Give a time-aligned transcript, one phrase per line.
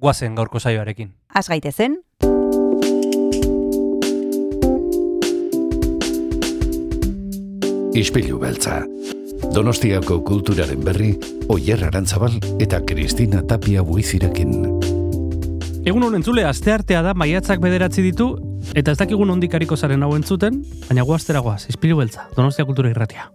[0.00, 1.12] guazen gaurko saioarekin.
[1.34, 2.00] Az gaitezen,
[7.90, 8.84] Ispilu beltza.
[9.50, 11.10] Donostiako kulturaren berri,
[11.50, 14.52] Oyer Arantzabal eta Kristina Tapia buizirekin.
[15.84, 18.28] Egun honen zule, asteartea da maiatzak bederatzi ditu,
[18.78, 23.26] eta ez dakigun ondikariko zaren hau entzuten, baina guaztera guaz, izpilu beltza, Donostia Kultura Irratia.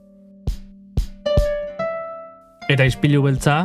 [2.70, 3.58] Eta izpilu beltza,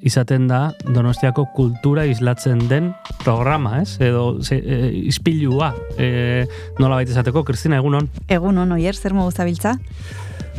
[0.00, 2.92] izaten da Donostiako kultura islatzen den
[3.24, 3.98] programa, ez?
[4.00, 6.46] Edo ze, e, izpilua, e,
[6.78, 8.10] nola baita esateko, Kristina, egun hon?
[8.28, 9.76] egun on oier, zer mogu zabiltza?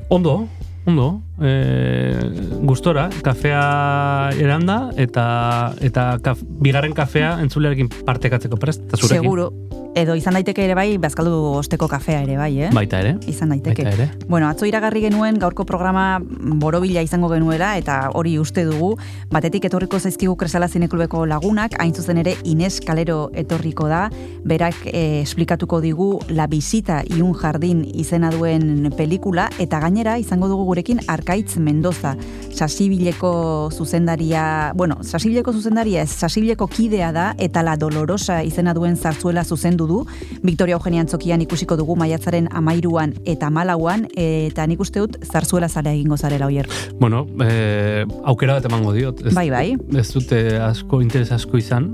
[0.10, 0.48] Ondo,
[0.86, 2.20] ondo, e,
[2.68, 9.24] gustora, kafea eranda, eta eta kaf, bigarren kafea entzulearekin partekatzeko prest, eta zurekin.
[9.24, 9.52] Seguro,
[9.96, 12.70] edo izan daiteke ere bai, bazkaldu osteko kafea ere bai, eh?
[12.74, 13.84] Baita ere, Izan daiteke.
[13.84, 14.10] baita ere.
[14.30, 18.94] Bueno, atzo iragarri genuen gaurko programa borobila izango genuela eta hori uste dugu.
[19.32, 24.10] Batetik etorriko zaizkigu Kresala Zineklubeko lagunak, hain zuzen ere Ines Kalero etorriko da.
[24.46, 30.48] Berak eh, esplikatuko digu La Visita y un Jardín izena duen pelikula eta gainera izango
[30.48, 32.16] dugu gurekin Arkaitz Mendoza.
[32.50, 39.44] Sasibileko zuzendaria, bueno, Sasibileko zuzendaria ez, Sasibileko kidea da eta La Dolorosa izena duen zarzuela
[39.46, 40.00] zuzendu du.
[40.42, 45.94] Victoria Eugenia Antzokian ikusiko dugu maiatzaren amairuan eta malauan, eta nik uste dut zarzuela zara
[45.94, 46.68] egingo zarela oier.
[47.00, 49.22] Bueno, e, aukera bat emango diot.
[49.28, 49.78] Ez, Bai, bai.
[49.94, 51.92] Ez dute asko, interes asko izan,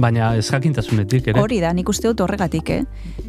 [0.00, 1.40] baina ez jakintasunetik ere.
[1.40, 2.82] Hori da, nik uste dut horregatik, eh?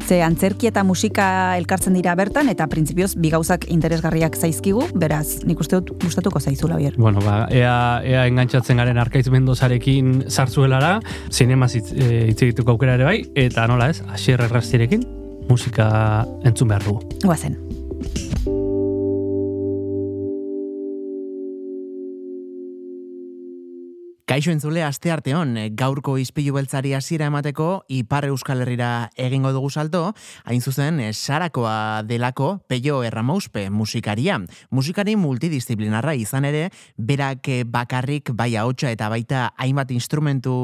[0.06, 5.60] Ze antzerki eta musika elkartzen dira bertan, eta printzipioz bi gauzak interesgarriak zaizkigu, beraz, nik
[5.60, 6.96] uste dut gustatuko zaizula oier.
[6.98, 10.98] Bueno, ba, ea, ea engantzatzen garen Arkaitz Mendozarekin zartzuelara,
[11.30, 15.06] zinemaz hitz e, hitz egiteko aukera ere bai, eta nola ez, Asier Errastirekin
[15.50, 15.90] musika
[16.46, 17.20] entzun behar dugu.
[17.24, 17.58] Guazen.
[24.30, 30.04] Kaixo entzule aste arteon, gaurko izpilu beltzari hasiera emateko Ipar Euskal Herrira egingo dugu salto,
[30.46, 34.36] hain zuzen eh, Sarakoa delako Peio Erramauspe musikaria.
[34.70, 40.54] Musikari multidisciplinarra izan ere, berak eh, bakarrik bai ahotsa eta baita hainbat instrumentu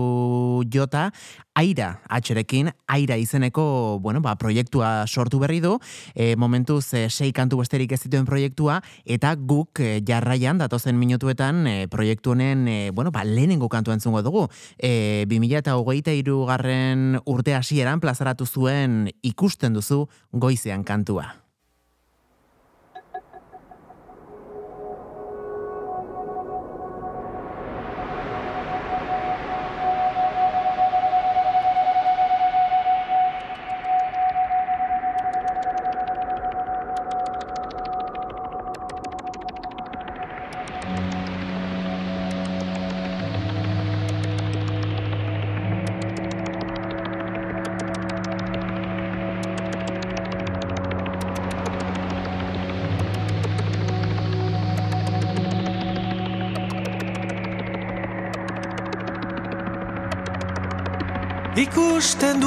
[0.71, 1.09] jota,
[1.57, 5.79] Aira atxerekin, Aira izeneko bueno, ba, proiektua sortu berri du,
[6.13, 11.65] e, momentuz e, sei kantu besterik ez dituen proiektua, eta guk e, jarraian datozen minutuetan
[11.67, 13.25] e, proiektu honen e, bueno, ba,
[13.57, 14.49] lehenengo kantu entzungo dugu.
[14.79, 21.46] E, 2000 eta hogeita irugarren urte hasieran plazaratu zuen ikusten duzu goizean kantua.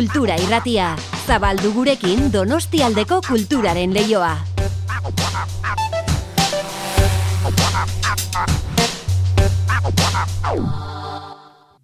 [0.00, 0.94] Kultura Irratia.
[1.28, 4.30] Zabaldu gurekin Donostialdeko kulturaren leioa.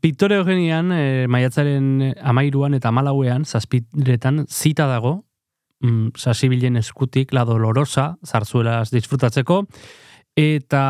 [0.00, 5.26] Victoria Eugenian, e, maiatzaren amairuan eta malauean, zazpiretan, zita dago,
[5.84, 9.66] mm, sasibilen eskutik, la dolorosa, zarzuelaz disfrutatzeko,
[10.40, 10.86] eta,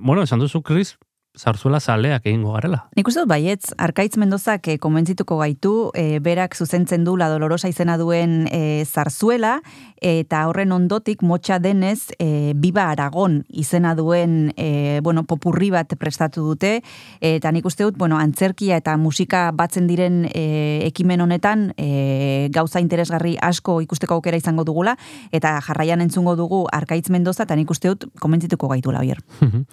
[0.00, 0.96] bueno, esan duzu, Chris,
[1.38, 2.82] zarzuela zaleak egingo garela.
[2.96, 7.70] Nik uste dut baietz, Arkaitz Mendozak e, konbentzituko gaitu, e, berak zuzentzen du La Dolorosa
[7.70, 9.58] izena duen e, zarzuela,
[10.02, 16.44] eta horren ondotik motxa denez e, Biba Aragon izena duen e, bueno, popurri bat prestatu
[16.46, 16.78] dute,
[17.20, 22.82] eta nik uste dut, bueno, antzerkia eta musika batzen diren e, ekimen honetan e, gauza
[22.82, 24.96] interesgarri asko ikusteko aukera izango dugula,
[25.32, 29.22] eta jarraian entzungo dugu Arkaitz Mendoza, eta nik uste dut konbentzituko gaitu, Laier.
[29.40, 29.64] Mhm.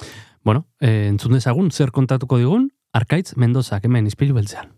[0.45, 4.69] Bueno, e, entzun dezagun zer kontatuko digun, Arkaitz Mendozak hemen izpilu beltzean.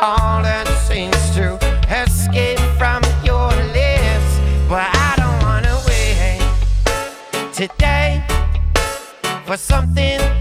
[0.00, 1.54] all that seems to
[1.88, 4.40] escape from your lips.
[4.68, 6.42] But I don't wanna wait
[7.52, 8.24] today
[9.46, 10.33] for something.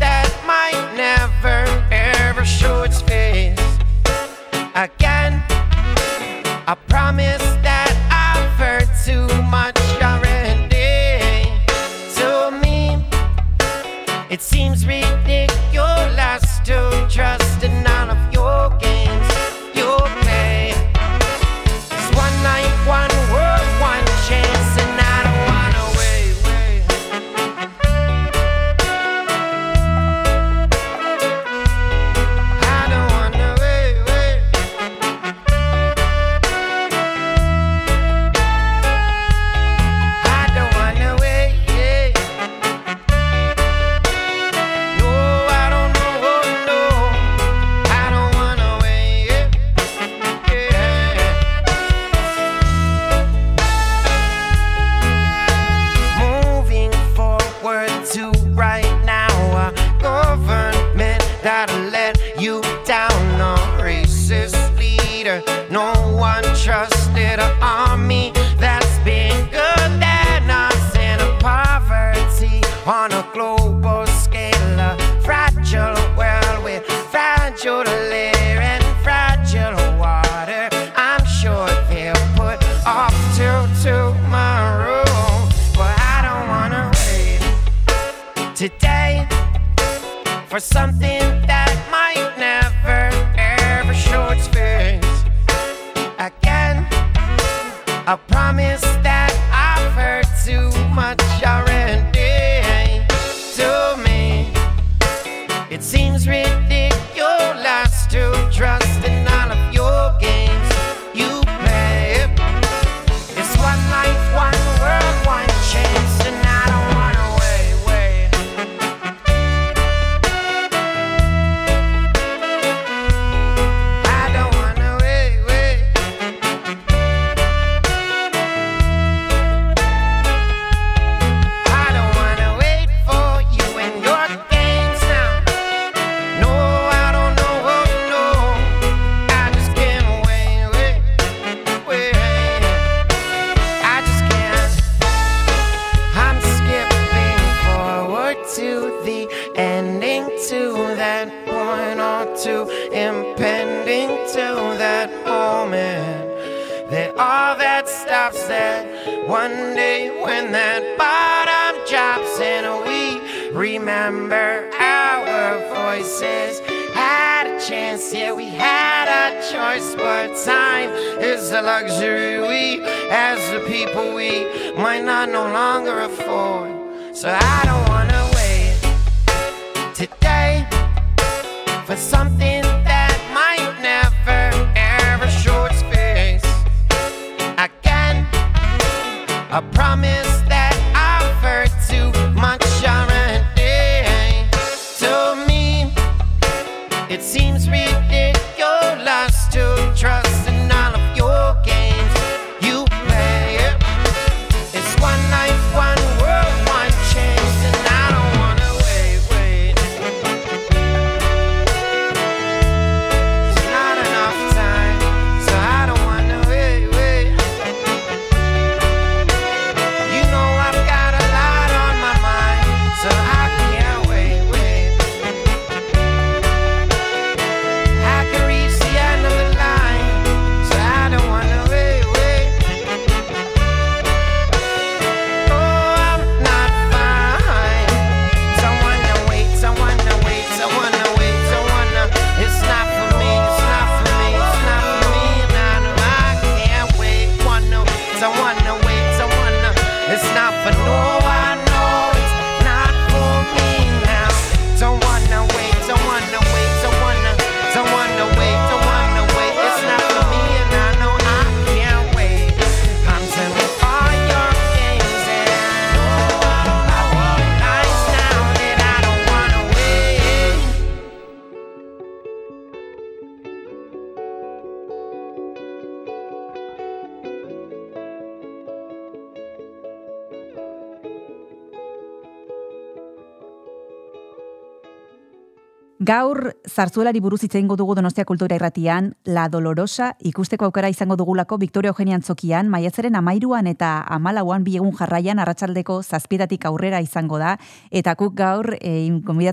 [286.04, 291.56] Gaur, zartzuelari buruz hitz egingo dugu Donostia Kultura Irratian, La Dolorosa ikusteko aukera izango dugulako
[291.62, 297.56] Victoria Eugenia Antzokian, maiatzaren amairuan eta amalauan bi egun jarraian arratsaldeko zazpietatik aurrera izango da,
[297.90, 299.08] eta kuk gaur e,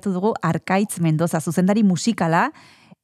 [0.07, 2.51] dugu Arkaitz Mendoza, zuzendari musikala.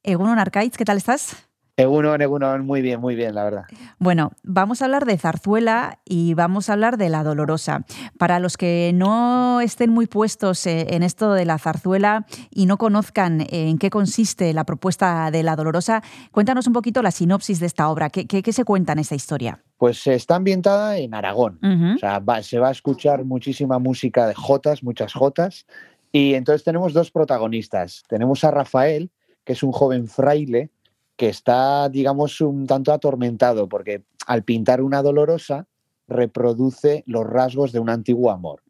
[0.03, 1.46] Egunon Arkaitz, ¿qué tal estás?
[1.79, 3.65] Egunon, Egunon, muy bien, muy bien, la verdad.
[3.99, 7.85] Bueno, vamos a hablar de zarzuela y vamos a hablar de la dolorosa.
[8.17, 12.79] Para los que no estén muy puestos eh, en esto de la zarzuela y no
[12.79, 17.59] conozcan eh, en qué consiste la propuesta de la dolorosa, cuéntanos un poquito la sinopsis
[17.59, 18.09] de esta obra.
[18.09, 19.61] ¿Qué, se cuenta en esta historia?
[19.77, 21.59] Pues está ambientada en Aragón.
[21.95, 25.67] O sea, se va a escuchar muchísima música de jotas, muchas jotas.
[26.11, 28.01] Y entonces tenemos dos protagonistas.
[28.09, 29.11] Tenemos a Rafael,
[29.43, 30.71] que es un joven fraile
[31.17, 35.67] que está, digamos, un tanto atormentado, porque al pintar una dolorosa
[36.07, 38.63] reproduce los rasgos de un antiguo amor,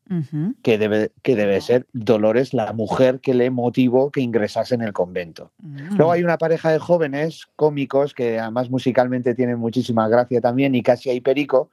[0.63, 4.93] que, debe, que debe ser Dolores, la mujer que le motivó que ingresase en el
[4.93, 5.51] convento.
[5.59, 5.97] Mm.
[5.97, 10.81] Luego hay una pareja de jóvenes cómicos que además musicalmente tienen muchísima gracia también y
[10.81, 11.69] casi hay perico,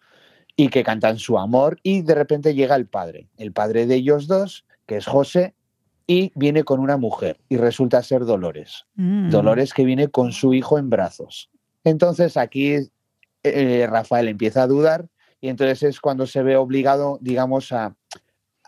[0.57, 4.27] y que cantan su amor y de repente llega el padre, el padre de ellos
[4.27, 5.55] dos, que es José,
[6.07, 8.87] y viene con una mujer y resulta ser Dolores.
[8.95, 9.31] Mm.
[9.31, 11.51] Dolores que viene con su hijo en brazos.
[11.83, 12.77] Entonces aquí
[13.43, 15.09] eh, Rafael empieza a dudar
[15.41, 17.97] y entonces es cuando se ve obligado, digamos, a,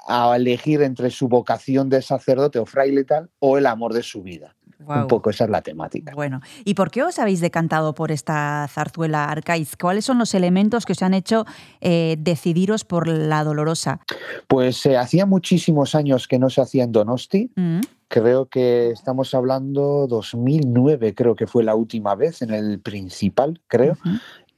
[0.07, 4.23] a elegir entre su vocación de sacerdote o fraile tal o el amor de su
[4.23, 4.57] vida.
[4.79, 6.13] Un poco esa es la temática.
[6.15, 9.77] Bueno, ¿y por qué os habéis decantado por esta zarzuela Arcaiz?
[9.77, 11.47] ¿Cuáles son los elementos que os han hecho
[11.81, 14.01] eh, decidiros por la dolorosa?
[14.47, 17.51] Pues eh, hacía muchísimos años que no se hacía en Donosti.
[17.57, 17.81] Mm.
[18.09, 23.97] Creo que estamos hablando 2009, creo que fue la última vez en el principal, creo.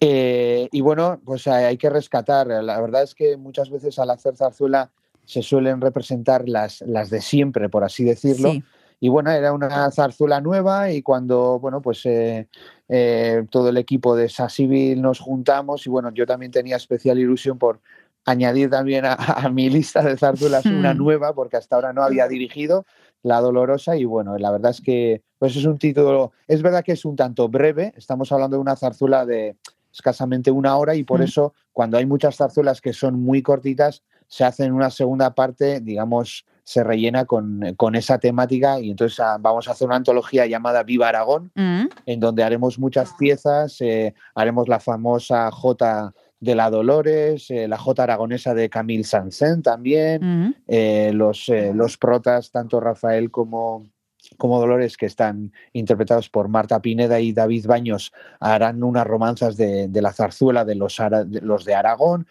[0.01, 2.49] Eh, y bueno, pues hay que rescatar.
[2.49, 4.91] La verdad es que muchas veces al hacer zarzuela
[5.25, 8.53] se suelen representar las, las de siempre, por así decirlo.
[9.01, 12.49] Y bueno, era una zarzuela nueva y cuando, bueno, pues eh,
[12.89, 17.59] eh, todo el equipo de Civil nos juntamos y bueno, yo también tenía especial ilusión
[17.59, 17.81] por
[18.25, 19.17] añadir también a,
[19.53, 20.99] mi lista de zarzuelas una hmm.
[20.99, 22.85] nueva porque hasta ahora no había dirigido
[23.23, 26.93] La Dolorosa y bueno, la verdad es que pues es un título, es verdad que
[26.93, 29.57] es un tanto breve, estamos hablando de una zarzuela de
[29.93, 31.25] escasamente una hora y por hmm.
[31.25, 35.81] eso cuando hay muchas zarzuelas que son muy cortitas, se hace en una segunda parte,
[35.81, 40.83] digamos, se rellena con, esa temática y entonces ah, vamos a hacer una antología llamada
[40.83, 41.85] Viva Aragón, mm.
[42.05, 47.79] en donde haremos muchas piezas, eh, haremos la famosa J de la Dolores, eh, la
[47.79, 50.55] J aragonesa de Camille Sansen también, mm.
[50.67, 53.87] eh, los, los protas, tanto Rafael como,
[54.37, 59.88] como Dolores, que están interpretados por Marta Pineda y David Baños, harán unas romanzas de,
[59.93, 62.27] la zarzuela de los, de, los de Aragón.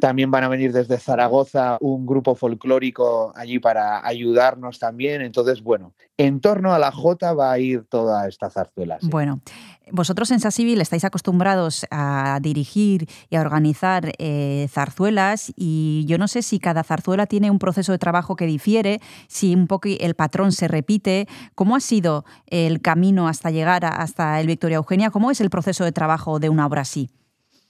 [0.00, 5.22] También van a venir desde Zaragoza un grupo folclórico allí para ayudarnos también.
[5.22, 8.98] Entonces, bueno, en torno a la Jota va a ir toda esta zarzuela.
[9.02, 9.40] Bueno,
[9.90, 16.28] vosotros en Sasivil estáis acostumbrados a dirigir y a organizar eh, zarzuelas y yo no
[16.28, 20.14] sé si cada zarzuela tiene un proceso de trabajo que difiere, si un poco el
[20.14, 21.26] patrón se repite.
[21.54, 25.10] ¿Cómo ha sido el camino hasta llegar hasta el Victoria Eugenia?
[25.10, 27.10] ¿Cómo es el proceso de trabajo de una obra así?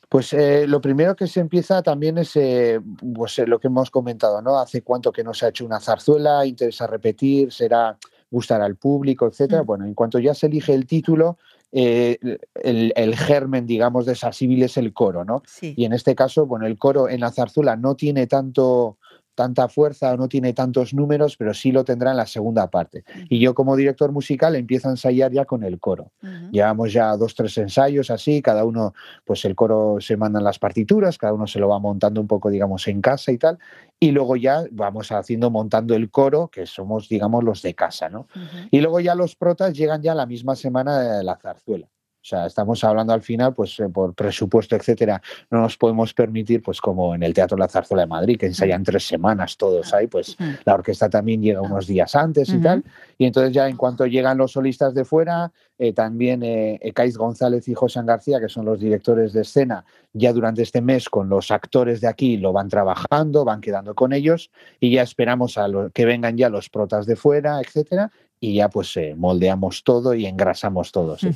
[0.09, 2.79] Pues eh, lo primero que se empieza también es eh,
[3.14, 4.59] pues, lo que hemos comentado, ¿no?
[4.59, 7.96] Hace cuánto que no se ha hecho una zarzuela, interesa repetir, será
[8.31, 9.62] gustar al público, etcétera.
[9.62, 9.66] Mm.
[9.66, 11.38] Bueno, en cuanto ya se elige el título,
[11.73, 12.19] eh,
[12.55, 15.43] el, germen, digamos, de esa es el coro, ¿no?
[15.61, 18.99] Y en este caso, bueno, el coro en la zarzuela no tiene tanto
[19.35, 23.05] tanta fuerza o no tiene tantos números, pero sí lo tendrá en la segunda parte.
[23.29, 26.12] Y yo como director musical empiezo a ensayar ya con el coro.
[26.51, 31.18] Llevamos ya dos, tres ensayos así, cada uno, pues el coro se mandan las partituras,
[31.18, 33.59] cada uno se lo va montando un poco, digamos, en casa y tal,
[33.99, 38.27] y luego ya vamos haciendo, montando el coro, que somos, digamos, los de casa, ¿no?
[38.71, 41.88] Y luego ya los protas llegan ya la misma semana de la zarzuela.
[42.23, 46.63] O sea, estamos hablando al final, pues eh, por presupuesto, etcétera, no nos podemos permitir,
[46.63, 50.07] pues como en el Teatro La Zarzuela de Madrid, que ensayan tres semanas todos ahí,
[50.07, 52.85] pues la orquesta también llega unos días antes y tal.
[53.19, 56.79] Y entonces ya en cuanto llegan los solistas de fuera, eh, también eh,
[57.17, 61.29] González y José García, que son los directores de escena, ya durante este mes con
[61.29, 65.67] los actores de aquí lo van trabajando, van quedando con ellos y ya esperamos a
[65.93, 70.26] que vengan ya los protas de fuera, etcétera, y ya pues eh, moldeamos todo y
[70.26, 71.16] engrasamos todo.
[71.16, 71.28] ¿sí?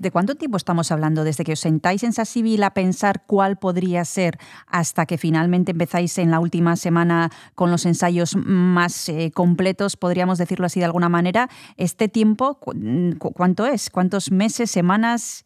[0.00, 1.24] ¿de cuánto tiempo estamos hablando?
[1.24, 6.16] Desde que os sentáis en Sasivil a pensar cuál podría ser hasta que finalmente empezáis
[6.18, 11.08] en la última semana con los ensayos más eh, completos, podríamos decirlo así de alguna
[11.08, 11.48] manera.
[11.76, 12.60] ¿Este tiempo
[13.34, 13.90] cuánto es?
[13.90, 15.42] ¿Cuántos meses, semanas?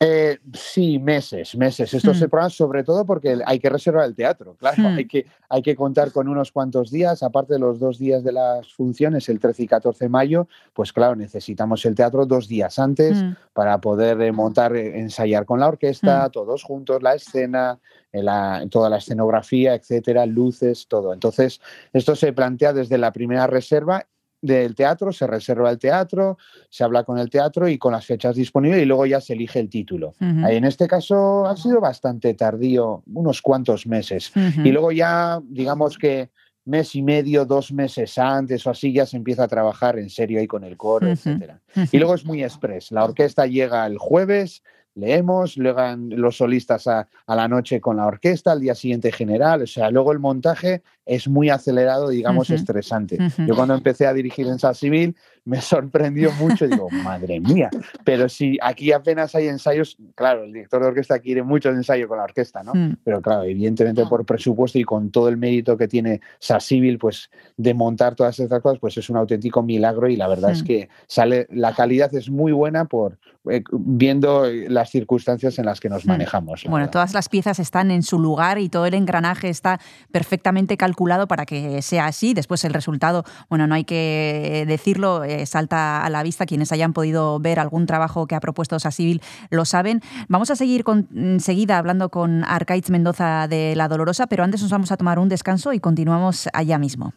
[0.00, 1.94] Eh, sí, meses, meses.
[1.94, 5.62] Estos se programas sobre todo porque hay que reservar el teatro, claro, hay, que, hay
[5.62, 9.38] que contar con unos cuantos días, aparte de los dos días de las funciones, el
[9.38, 14.20] 13 y 14 de mayo, pues claro, necesitamos el teatro dos días antes para poder
[14.20, 17.78] eh, montar, eh, ensayar con la orquesta, todos juntos, la escena,
[18.12, 21.12] la, toda la escenografía, etcétera, luces, todo.
[21.12, 21.60] Entonces,
[21.92, 24.06] esto se plantea desde la primera reserva
[24.44, 26.36] del teatro, se reserva el teatro,
[26.68, 29.58] se habla con el teatro y con las fechas disponibles y luego ya se elige
[29.58, 30.14] el título.
[30.20, 34.32] En este caso ha sido bastante tardío, unos cuantos meses.
[34.62, 36.30] Y luego ya, digamos que
[36.66, 40.40] mes y medio, dos meses antes o así, ya se empieza a trabajar en serio
[40.40, 41.60] ahí con el coro, etcétera.
[41.90, 42.92] Y luego es muy express.
[42.92, 44.62] La orquesta llega el jueves,
[44.94, 45.80] leemos, luego
[46.10, 49.90] los solistas a, a, la noche con la orquesta, al día siguiente general, o sea,
[49.90, 53.18] luego el montaje es muy acelerado, digamos, estresante.
[53.46, 57.70] Yo cuando empecé a dirigir en Sal Civil me sorprendió mucho, digo, madre mía,
[58.04, 62.08] pero si aquí apenas hay ensayos, claro, el director de orquesta quiere mucho el ensayo
[62.08, 62.72] con la orquesta, ¿no?
[62.74, 62.96] Mm.
[63.04, 67.30] Pero claro, evidentemente por presupuesto y con todo el mérito que tiene Sal Civil, pues
[67.56, 70.88] de montar todas estas cosas, pues es un auténtico milagro y la verdad es que
[71.06, 73.18] sale, la calidad es muy buena por
[73.50, 76.64] eh, viendo las circunstancias en las que nos manejamos.
[76.66, 79.80] Bueno, todas las piezas están en su lugar y todo el engranaje está
[80.10, 82.32] perfectamente calculado para que sea así.
[82.32, 86.46] Después el resultado, bueno, no hay que decirlo, eh, salta a la vista.
[86.46, 90.00] Quienes hayan podido ver algún trabajo que ha propuesto Civil lo saben.
[90.28, 94.92] Vamos a seguir enseguida hablando con Arcaiz Mendoza de La Dolorosa, pero antes nos vamos
[94.92, 97.14] a tomar un descanso y continuamos allá mismo.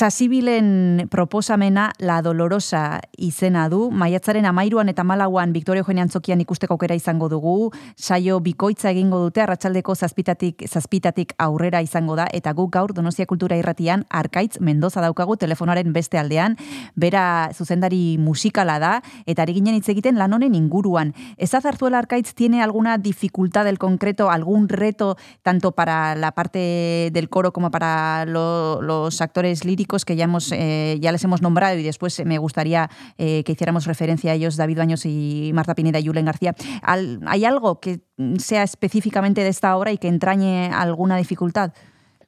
[0.00, 6.96] Sasibilen proposamena La Dolorosa izena du, maiatzaren amairuan eta malauan Victoria Eugenia Antzokian ikusteko aukera
[6.96, 7.68] izango dugu,
[8.10, 13.54] saio bikoitza egingo dute, arratsaldeko zazpitatik, zazpitatik aurrera izango da, eta guk gaur Donostia Kultura
[13.60, 16.56] Irratian Arkaitz Mendoza daukagu telefonaren beste aldean,
[16.98, 17.22] bera
[17.54, 18.92] zuzendari musikala da,
[19.30, 21.12] eta ari ginen hitz egiten lan honen inguruan.
[21.36, 27.28] Ez azartuela Arkaitz tiene alguna dificultad del concreto, algún reto, tanto para la parte del
[27.28, 31.78] coro como para lo, los actores líricos que ya, hemos, eh, ya les hemos nombrado
[31.78, 36.00] y después me gustaría eh, que hiciéramos referencia a ellos, David Baños y Marta Pineda
[36.00, 36.56] y Julen García.
[36.82, 37.99] ¿Hay algo que
[38.38, 41.72] sea específicamente de esta obra y que entrañe alguna dificultad?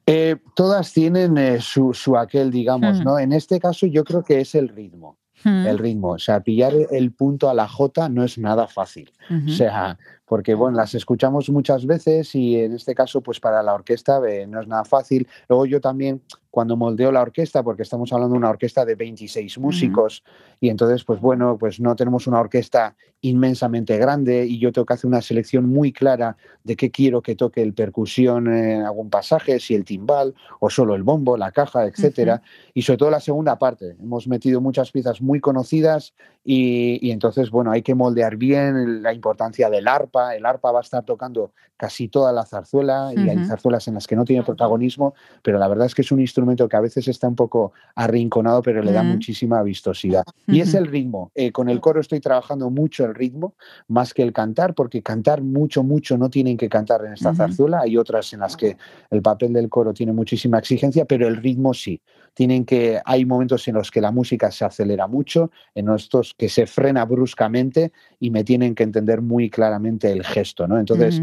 [0.05, 3.03] Eh, todas tienen eh, su, su, aquel, digamos, Hmm.
[3.03, 3.19] ¿no?
[3.19, 5.17] En este caso yo creo que es el ritmo.
[5.43, 5.65] Hmm.
[5.65, 6.11] El ritmo.
[6.11, 9.11] O sea, pillar el punto a la J no es nada fácil.
[9.45, 13.73] O sea, porque bueno, las escuchamos muchas veces y en este caso, pues para la
[13.73, 15.27] orquesta eh, no es nada fácil.
[15.49, 19.57] Luego yo también, cuando moldeo la orquesta, porque estamos hablando de una orquesta de 26
[19.57, 20.23] músicos,
[20.59, 24.93] y entonces, pues bueno, pues no tenemos una orquesta inmensamente grande y yo tengo que
[24.93, 29.59] hacer una selección muy clara de qué quiero que toque el percusión en algún pasaje,
[29.61, 32.41] si el timbal o solo el bombo, la caja, etcétera.
[32.73, 33.95] Y sobre todo la segunda parte.
[33.99, 39.13] Hemos metido muchas piezas muy conocidas y, y entonces, bueno, hay que moldear bien la
[39.13, 40.12] importancia del arpa.
[40.35, 43.45] El arpa va a estar tocando casi toda la zarzuela y hay Ujú.
[43.45, 46.69] zarzuelas en las que no tiene protagonismo, pero la verdad es que es un instrumento
[46.69, 49.07] que a veces está un poco arrinconado, pero le da Mm.
[49.07, 50.23] muchísima vistosidad.
[50.47, 51.31] Y es el ritmo.
[51.35, 53.55] Eh, con el coro estoy trabajando mucho el ritmo,
[53.89, 57.81] más que el cantar, porque cantar mucho, mucho no tienen que cantar en esta zarzuela.
[57.81, 58.77] Hay otras en las que
[59.09, 61.99] el papel del coro tiene muchísima exigencia, pero el ritmo sí.
[62.35, 66.49] Tienen que, hay momentos en los que la música se acelera mucho, en estos que
[66.49, 70.79] se frena bruscamente y me tienen que entender muy claramente el gesto, ¿no?
[70.79, 71.21] Entonces.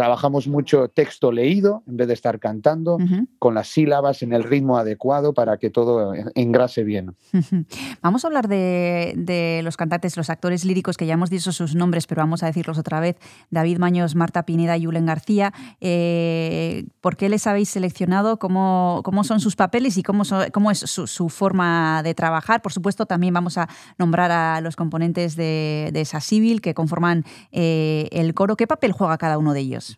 [0.00, 2.96] Trabajamos mucho texto leído en vez de estar cantando,
[3.38, 7.14] con las sílabas en el ritmo adecuado para que todo engrase bien.
[8.00, 11.74] Vamos a hablar de, de los cantantes, los actores líricos, que ya hemos dicho sus
[11.74, 13.16] nombres, pero vamos a decirlos otra vez.
[13.50, 15.52] David Maños, Marta Pineda y Julen García.
[15.82, 18.38] Eh, ¿Por qué les habéis seleccionado?
[18.38, 22.62] ¿Cómo, cómo son sus papeles y cómo, so- cómo es su, su forma de trabajar?
[22.62, 27.24] Por supuesto, también vamos a nombrar a los componentes de, de esa civil que conforman
[27.52, 28.56] eh, el coro.
[28.56, 29.89] ¿Qué papel juega cada uno de ellos?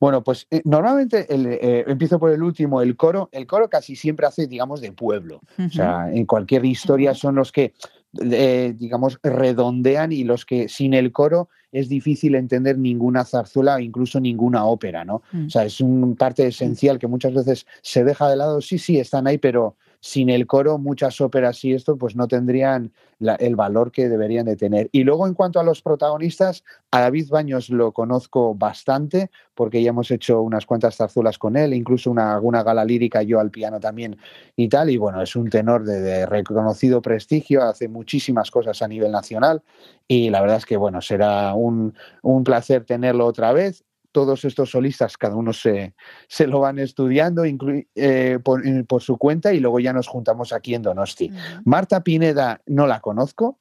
[0.00, 3.28] Bueno, pues eh, normalmente el, eh, empiezo por el último, el coro.
[3.32, 5.42] El coro casi siempre hace, digamos, de pueblo.
[5.58, 7.74] O sea, en cualquier historia son los que,
[8.18, 13.78] eh, digamos, redondean y los que sin el coro es difícil entender ninguna zarzuela o
[13.78, 15.22] incluso ninguna ópera, ¿no?
[15.32, 15.46] Mm.
[15.46, 18.62] O sea, es un parte esencial que muchas veces se deja de lado.
[18.62, 22.92] Sí, sí, están ahí, pero sin el coro muchas óperas y esto pues no tendrían
[23.38, 24.88] el valor que deberían de tener.
[24.92, 29.90] Y luego en cuanto a los protagonistas, a David Baños lo conozco bastante porque ya
[29.90, 34.16] hemos hecho unas cuantas zarzuelas con él, incluso una, gala lírica yo al piano también
[34.56, 34.88] y tal.
[34.88, 39.62] Y bueno, es un tenor de, de reconocido prestigio, hace muchísimas cosas a nivel nacional
[40.08, 43.84] y la verdad es que bueno, será un, un placer tenerlo otra vez.
[44.12, 45.94] Todos estos solistas, cada uno se,
[46.28, 50.52] se lo van estudiando eh, por, eh, por su cuenta y luego ya nos juntamos
[50.52, 51.30] aquí en Donosti.
[51.64, 53.58] Marta Pineda no la conozco,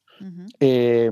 [0.59, 1.11] eh,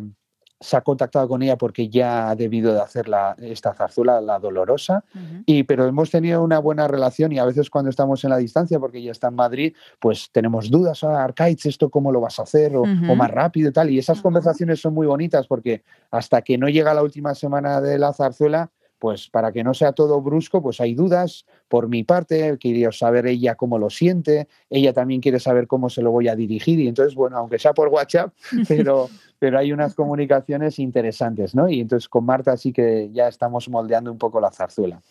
[0.59, 4.39] se ha contactado con ella porque ya ha debido de hacer la, esta zarzuela, la
[4.39, 5.03] dolorosa,
[5.45, 8.79] y, pero hemos tenido una buena relación y a veces cuando estamos en la distancia,
[8.79, 12.43] porque ella está en Madrid, pues tenemos dudas, ah, Arcaiz, ¿esto cómo lo vas a
[12.43, 12.75] hacer?
[12.75, 13.91] O más rápido y tal.
[13.91, 17.99] Y esas conversaciones son muy bonitas porque hasta que no llega la última semana de
[17.99, 22.57] la zarzuela, pues para que no sea todo brusco, pues hay dudas por mi parte,
[22.59, 26.35] quiero saber ella cómo lo siente, ella también quiere saber cómo se lo voy a
[26.35, 28.33] dirigir y entonces, bueno, aunque sea por WhatsApp,
[28.67, 31.69] pero, pero hay unas comunicaciones interesantes, ¿no?
[31.69, 35.01] Y entonces con Marta sí que ya estamos moldeando un poco la zarzuela.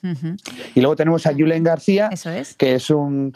[0.75, 2.55] Y luego tenemos a Julen García, Eso es.
[2.55, 3.33] que es un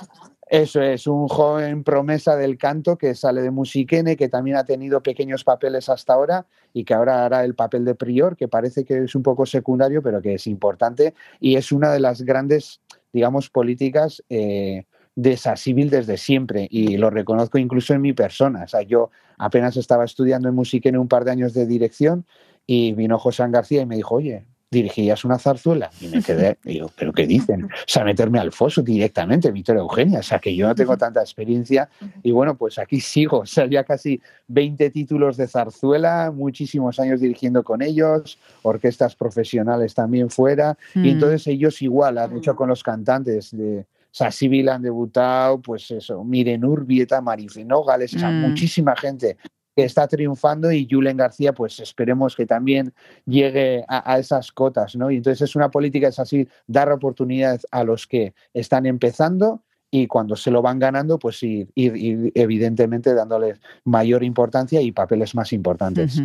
[0.51, 5.01] eso es un joven promesa del canto que sale de Musiquene, que también ha tenido
[5.01, 8.99] pequeños papeles hasta ahora y que ahora hará el papel de prior, que parece que
[9.05, 12.81] es un poco secundario, pero que es importante y es una de las grandes,
[13.13, 18.65] digamos, políticas eh, de Sasíbil desde siempre y lo reconozco incluso en mi persona.
[18.65, 22.27] O sea, yo apenas estaba estudiando en Musiquene un par de años de dirección
[22.67, 24.47] y vino José García y me dijo, oye,
[24.81, 25.91] ¿dirigirías una zarzuela?
[26.01, 27.65] Y me quedé, y digo, ¿pero qué dicen?
[27.65, 31.21] O sea, meterme al foso directamente, Victoria Eugenia, o sea, que yo no tengo tanta
[31.21, 31.89] experiencia.
[32.23, 37.21] Y bueno, pues aquí sigo, o sea, ya casi 20 títulos de zarzuela, muchísimos años
[37.21, 41.05] dirigiendo con ellos, orquestas profesionales también fuera, Mm.
[41.05, 43.81] y entonces ellos igual han hecho con los cantantes de...
[43.81, 48.41] O sea, Sibyl han debutado, pues eso, Miren Urbieta, Marifenógales, o sea, Mm.
[48.41, 49.37] muchísima gente
[49.81, 52.93] que está triunfando y Julen García, pues esperemos que también
[53.25, 55.11] llegue a, esas cotas, ¿no?
[55.11, 60.07] Y entonces es una política, es así, dar oportunidades a los que están empezando y
[60.07, 66.23] cuando se lo van ganando, pues ir, evidentemente dándoles mayor importancia y papeles más importantes.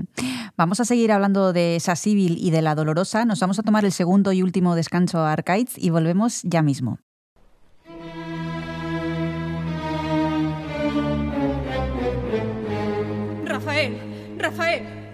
[0.58, 3.24] Vamos a seguir hablando de esa civil y de la dolorosa.
[3.24, 7.00] Nos vamos a tomar el segundo y último descanso a Arcades y volvemos ya mismo.
[14.56, 15.06] Rafael.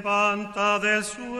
[0.00, 1.39] levanta del suelo,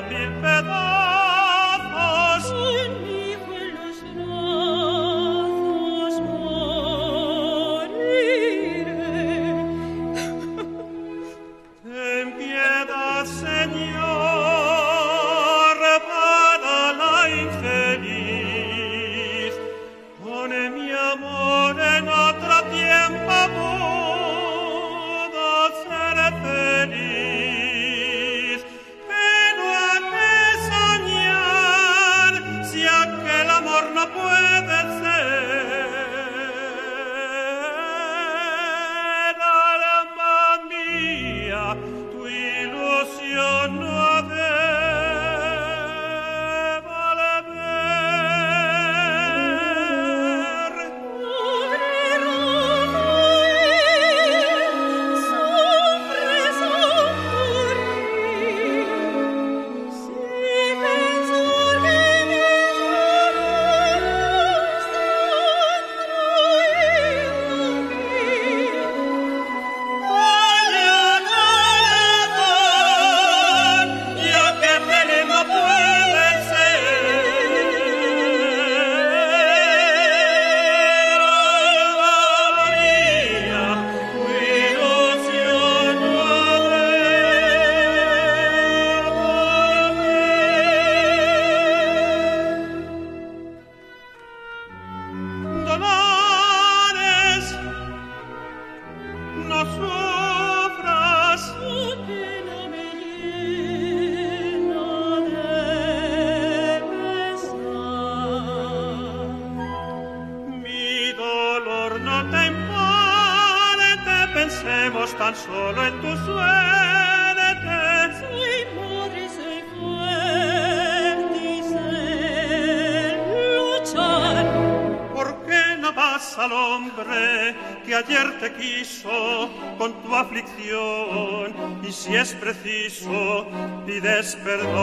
[134.35, 134.80] Better.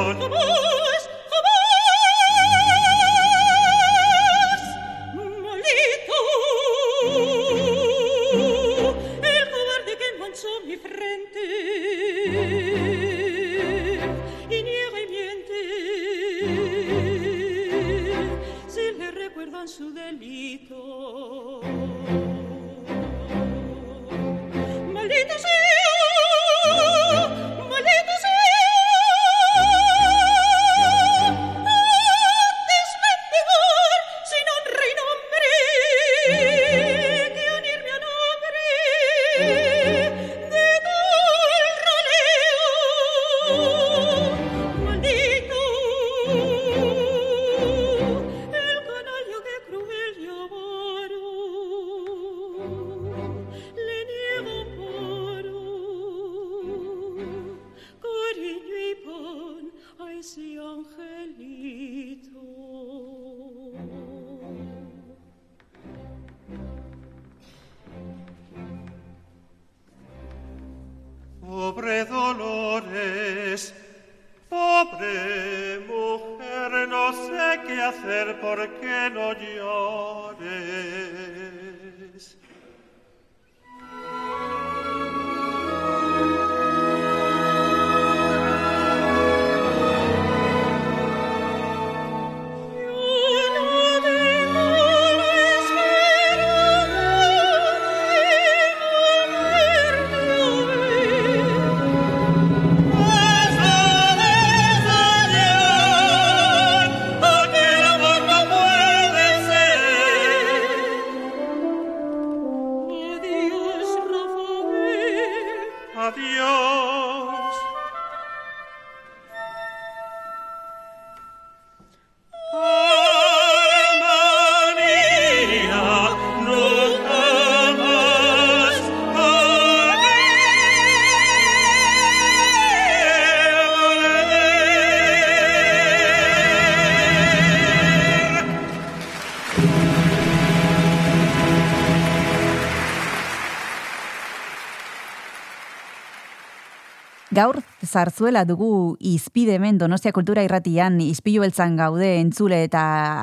[147.39, 147.63] Gaur
[147.99, 152.83] zarzuela dugu izpide hemen Donostia Kultura Irratian izpilu beltzan gaude entzule eta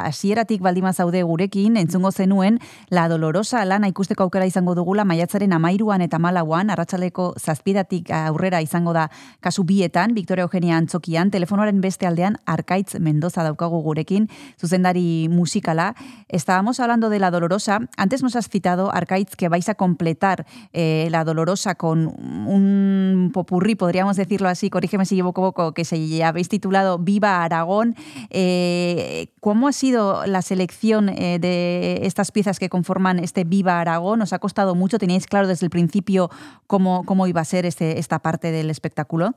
[0.09, 2.57] hasieratik baldima zaude gurekin entzungo zenuen
[2.91, 8.91] La Dolorosa lana ikusteko aukera izango dugula maiatzaren amairuan eta malauan arratsaleko zazpidatik aurrera izango
[8.97, 9.05] da
[9.39, 14.27] kasu bietan Victoria Eugenia Antzokian telefonoaren beste aldean Arkaitz Mendoza daukagu gurekin
[14.59, 15.93] zuzendari musikala.
[16.27, 17.79] Estábamos hablando de La Dolorosa.
[17.95, 23.75] Antes nos has citado, Arkaitz, que vais a completar eh, La Dolorosa con un popurrí,
[23.75, 27.95] podríamos decirlo así, corrígeme si equivoco poco, que se habéis titulado Viva Aragón.
[28.29, 34.21] Eh, ¿Cómo ha sido la selección eh, de estas piezas que conforman este Viva Aragón?
[34.21, 34.97] ¿Os ha costado mucho?
[34.97, 36.29] ¿Teníais claro desde el principio
[36.67, 39.35] cómo, cómo iba a ser este, esta parte del espectáculo?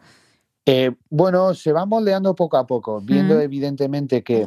[0.67, 3.41] Eh, bueno, se va moldeando poco a poco, viendo Mm.
[3.41, 4.47] evidentemente que,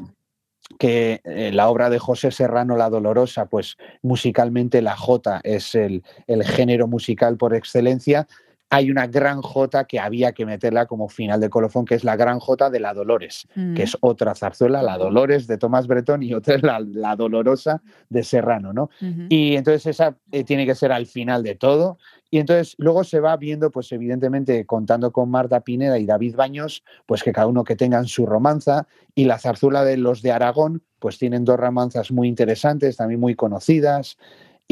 [0.77, 6.03] que eh, la obra de José Serrano, La Dolorosa, pues musicalmente la Jota es el,
[6.27, 8.27] el género musical por excelencia.
[8.73, 12.15] Hay una gran Jota que había que meterla como final de colofón, que es la
[12.15, 13.75] gran Jota de La Dolores, Mm.
[13.75, 17.81] que es otra zarzuela, La Dolores de Tomás Bretón y otra es la, la Dolorosa
[18.09, 18.89] de Serrano, ¿no?
[19.29, 21.97] Y entonces esa eh, tiene que ser al final de todo.
[22.33, 26.81] Y entonces luego se va viendo, pues evidentemente contando con Marta Pineda y David Baños,
[27.05, 28.87] pues que cada uno que tengan su romanza.
[29.13, 33.35] Y la zarzuela de los de Aragón, pues tienen dos romanzas muy interesantes, también muy
[33.35, 34.17] conocidas.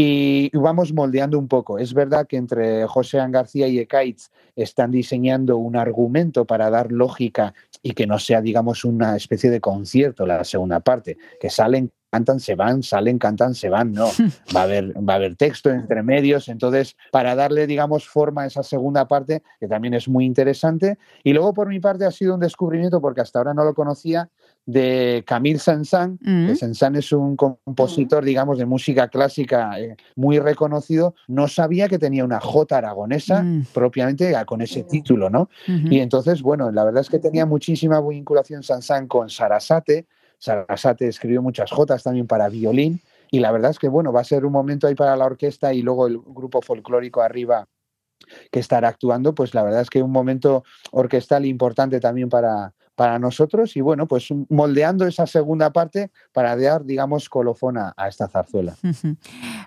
[0.02, 1.78] Y vamos moldeando un poco.
[1.78, 7.54] Es verdad que entre José García y Ekaitz están diseñando un argumento para dar lógica
[7.84, 12.40] y que no sea, digamos, una especie de concierto la segunda parte, que salen, cantan,
[12.40, 14.08] se van, salen, cantan, se van, no.
[14.56, 18.46] Va a haber, va a haber texto entre medios, entonces, para darle, digamos, forma a
[18.48, 20.98] esa segunda parte, que también es muy interesante.
[21.26, 24.30] Y luego, por mi parte, ha sido un descubrimiento, porque hasta ahora no lo conocía,
[24.72, 26.48] de Camille Saint-Saëns, Mm.
[26.48, 31.16] que Saint-Saëns es un compositor, digamos, de música clásica eh, muy reconocido.
[31.28, 33.66] No sabía que tenía una J aragonesa Mm.
[33.74, 35.50] propiamente ah, con ese título, ¿no?
[35.90, 40.06] Y entonces, bueno, la verdad es que tenía muchísima vinculación Sansán con Sarasate.
[40.38, 43.02] Sarasate escribió muchas jotas también para violín.
[43.32, 45.74] Y la verdad es que, bueno, va a ser un momento ahí para la orquesta
[45.74, 47.68] y luego el grupo folclórico arriba
[48.52, 49.34] que estará actuando.
[49.34, 53.78] Pues la verdad es que un momento orquestal importante también para, para nosotros.
[53.78, 58.76] Y bueno, pues moldeando esa segunda parte para dar, digamos, colofón a, esta zarzuela.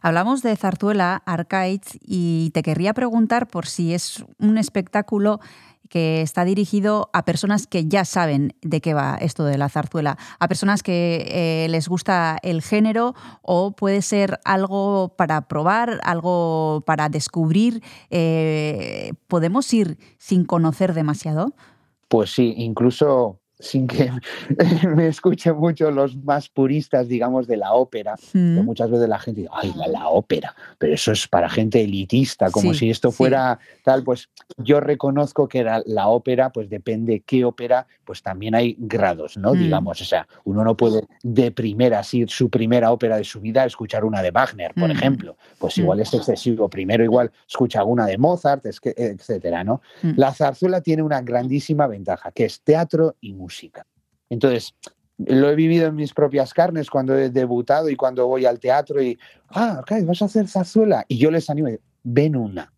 [0.03, 5.41] Hablamos de Zarzuela, Arcaitz, y te querría preguntar por si es un espectáculo
[5.89, 10.18] que está dirigido a personas que ya saben de qué va esto de la zarzuela,
[10.39, 16.83] a personas que eh, les gusta el género o puede ser algo para probar, algo
[16.85, 17.83] para descubrir.
[18.11, 21.55] Eh, ¿Podemos ir sin conocer demasiado?
[22.12, 24.10] Pues sí, incluso sin que
[24.96, 28.56] me escuchen mucho los más puristas, digamos, de la ópera, Mm.
[28.56, 31.80] que muchas veces la gente dice, ay, la, la ópera, pero eso es para gente
[31.82, 33.16] elitista, como Sí, si esto sí.
[33.18, 38.54] fuera tal, pues yo reconozco que la, la ópera, pues depende qué ópera, pues también
[38.54, 39.54] hay grados, ¿no?
[39.54, 39.58] Mm.
[39.58, 43.64] Digamos, o sea, uno no puede de primera, así su primera ópera de su vida,
[43.64, 44.92] escuchar una de Wagner, por Mm.
[44.92, 45.80] ejemplo, pues Mm.
[45.82, 49.80] igual es excesivo, primero igual escucha una de Mozart, etcétera, ¿no?
[50.02, 50.12] Mm.
[50.16, 53.51] La zarzuela tiene una grandísima ventaja, que es teatro y música.
[54.30, 54.74] Entonces,
[55.18, 59.03] lo he vivido en mis propias carnes cuando he debutado y cuando voy al teatro
[59.03, 59.18] y,
[59.50, 61.05] ah, ok, vas a hacer zarzuela.
[61.09, 61.68] Y yo les animo,
[62.03, 62.72] ven una.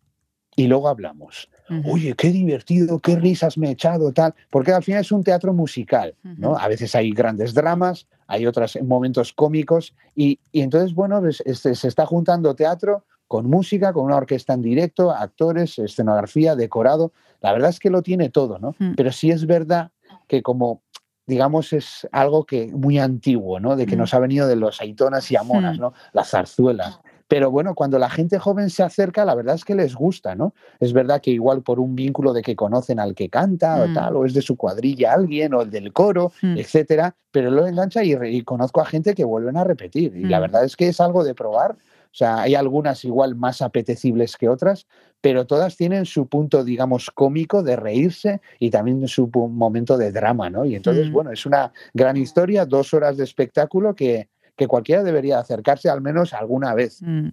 [0.55, 1.49] Y luego hablamos.
[1.69, 1.93] Ujú.
[1.93, 4.33] Oye, qué divertido, qué risas me he echado, tal.
[4.49, 6.51] Porque al final es un teatro musical, ¿no?
[6.51, 6.59] Ujú.
[6.59, 9.93] A veces hay grandes dramas, hay otros momentos cómicos.
[10.15, 14.53] Y, y entonces, bueno, pues, este, se está juntando teatro con música, con una orquesta
[14.53, 17.11] en directo, actores, escenografía, decorado.
[17.41, 18.75] La verdad es que lo tiene todo, ¿no?
[18.79, 18.93] Mm.
[18.95, 19.91] Pero sí es verdad
[20.27, 20.81] que como
[21.27, 23.75] digamos es algo que muy antiguo, ¿no?
[23.75, 25.81] De que nos ha venido de los aitonas y amonas, Mm.
[25.81, 25.93] ¿no?
[26.13, 26.99] Las zarzuelas.
[27.27, 30.53] Pero bueno, cuando la gente joven se acerca, la verdad es que les gusta, ¿no?
[30.79, 33.93] Es verdad que igual por un vínculo de que conocen al que canta o Mm.
[33.95, 36.57] tal, o es de su cuadrilla alguien, o el del coro, Mm.
[36.59, 40.15] etcétera, pero lo engancha y, y conozco a gente que vuelven a repetir.
[40.15, 40.41] Y la Mm.
[40.41, 41.75] verdad es que es algo de probar.
[42.15, 44.87] O sea, hay algunas igual más apetecibles que otras,
[45.19, 50.49] pero todas tienen su punto, digamos, cómico de reírse y también su momento de drama,
[50.49, 50.63] ¿no?
[50.63, 51.11] Y entonces, Mm.
[51.11, 55.99] bueno, es una gran historia, dos horas de espectáculo que, que cualquiera debería acercarse al
[55.99, 57.01] menos alguna vez.
[57.01, 57.31] Mm.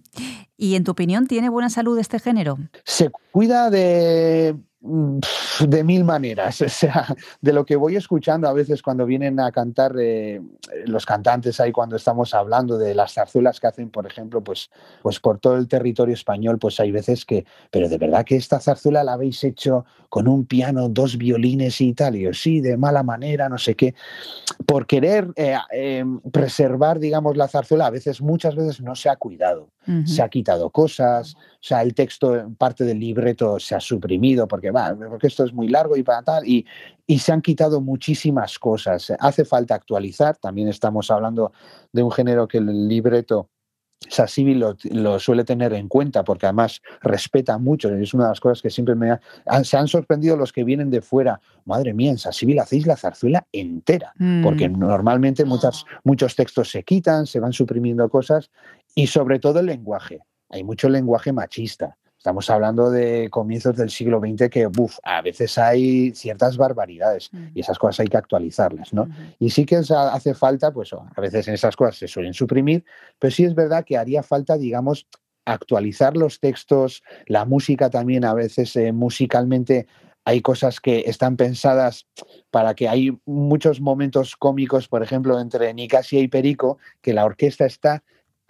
[0.57, 2.57] ¿Y en tu opinión tiene buena salud este género?
[2.83, 8.81] Se cuida de, de mil maneras, o sea, de lo que voy escuchando a veces
[8.81, 10.41] cuando vienen a cantar eh,
[10.85, 14.69] los cantantes ahí cuando estamos hablando de las zarzuelas que hacen, por ejemplo, pues,
[15.01, 18.59] pues por todo el territorio español, pues hay veces que, pero de verdad que esta
[18.59, 22.75] zarzuela la habéis hecho con un piano, dos violines y tal, y yo, sí, de
[22.75, 23.95] mala manera, no sé qué,
[24.65, 29.15] por querer eh, eh, preservar, digamos, la zarzuela, a veces, muchas veces no se ha
[29.15, 30.07] cuidado Ujú.
[30.07, 34.71] se ha quitado cosas, o sea, el texto, parte del libreto se ha suprimido, porque
[34.73, 36.65] va, porque esto es muy largo y para tal, y,
[37.07, 39.13] y se han quitado muchísimas cosas.
[39.19, 41.51] Hace falta actualizar, también estamos hablando
[41.91, 43.49] de un género que el libreto
[44.09, 47.93] Sassibi lo, lo, suele tener en cuenta porque además respeta mucho.
[47.93, 50.89] Es una de las cosas que siempre me ha, se han sorprendido los que vienen
[50.89, 51.39] de fuera.
[51.65, 54.43] Madre mía, en Sassibi la hacéis la zarzuela entera, mm.
[54.43, 58.51] porque normalmente muchas, muchos textos se quitan, se van suprimiendo cosas
[58.95, 60.19] y sobre todo el lenguaje.
[60.49, 61.97] Hay mucho lenguaje machista.
[62.23, 67.59] Estamos hablando de comienzos del siglo XX que, uf, a veces hay ciertas barbaridades y
[67.59, 69.09] esas cosas hay que actualizarlas, ¿no?
[69.39, 72.85] Y sí que hace falta, pues a veces en esas cosas se suelen suprimir,
[73.19, 75.05] pero sí es verdad que haría falta, digamos,
[75.43, 79.87] actualizar los textos, la música también a veces eh, musicalmente
[80.23, 82.07] hay cosas que están pensadas
[82.51, 87.65] para que hay muchos momentos cómicos, por ejemplo, entre Nicasia y Perico, que la orquesta
[87.65, 88.01] está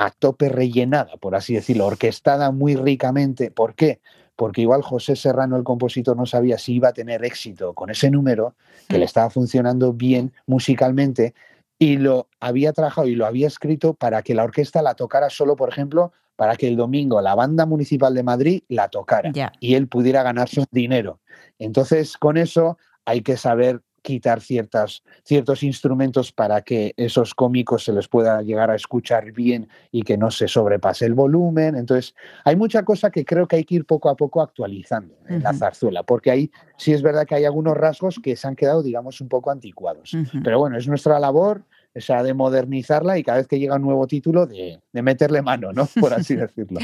[0.04, 3.52] a tope rellenada, por así decirlo, orquestada muy ricamente.
[3.52, 4.02] ¿Por qué?
[4.36, 8.12] Porque igual José Serrano, el compositor, no sabía si iba a tener éxito con ese
[8.12, 8.54] número,
[8.90, 11.34] que le estaba funcionando bien musicalmente,
[11.80, 15.56] y lo había trabajado y lo había escrito para que la orquesta la tocara solo,
[15.56, 19.32] por ejemplo, para que el domingo la banda municipal de Madrid la tocara
[19.62, 21.20] y él pudiera ganarse un dinero.
[21.60, 27.94] Entonces, con eso hay que saber quitar ciertas, ciertos instrumentos para que esos cómicos se
[27.94, 31.76] les pueda llegar a escuchar bien y que no se sobrepase el volumen.
[31.76, 35.42] Entonces, hay mucha cosa que creo que hay que ir poco a poco actualizando en
[35.42, 38.84] la zarzuela, porque ahí sí es verdad que hay algunos rasgos que se han quedado,
[38.84, 40.16] digamos, un poco anticuados.
[40.44, 41.64] Pero bueno, es nuestra labor
[41.94, 45.72] esa de modernizarla y cada vez que llega un nuevo título de, de meterle mano,
[45.74, 45.88] ¿no?
[46.00, 46.80] Por así decirlo.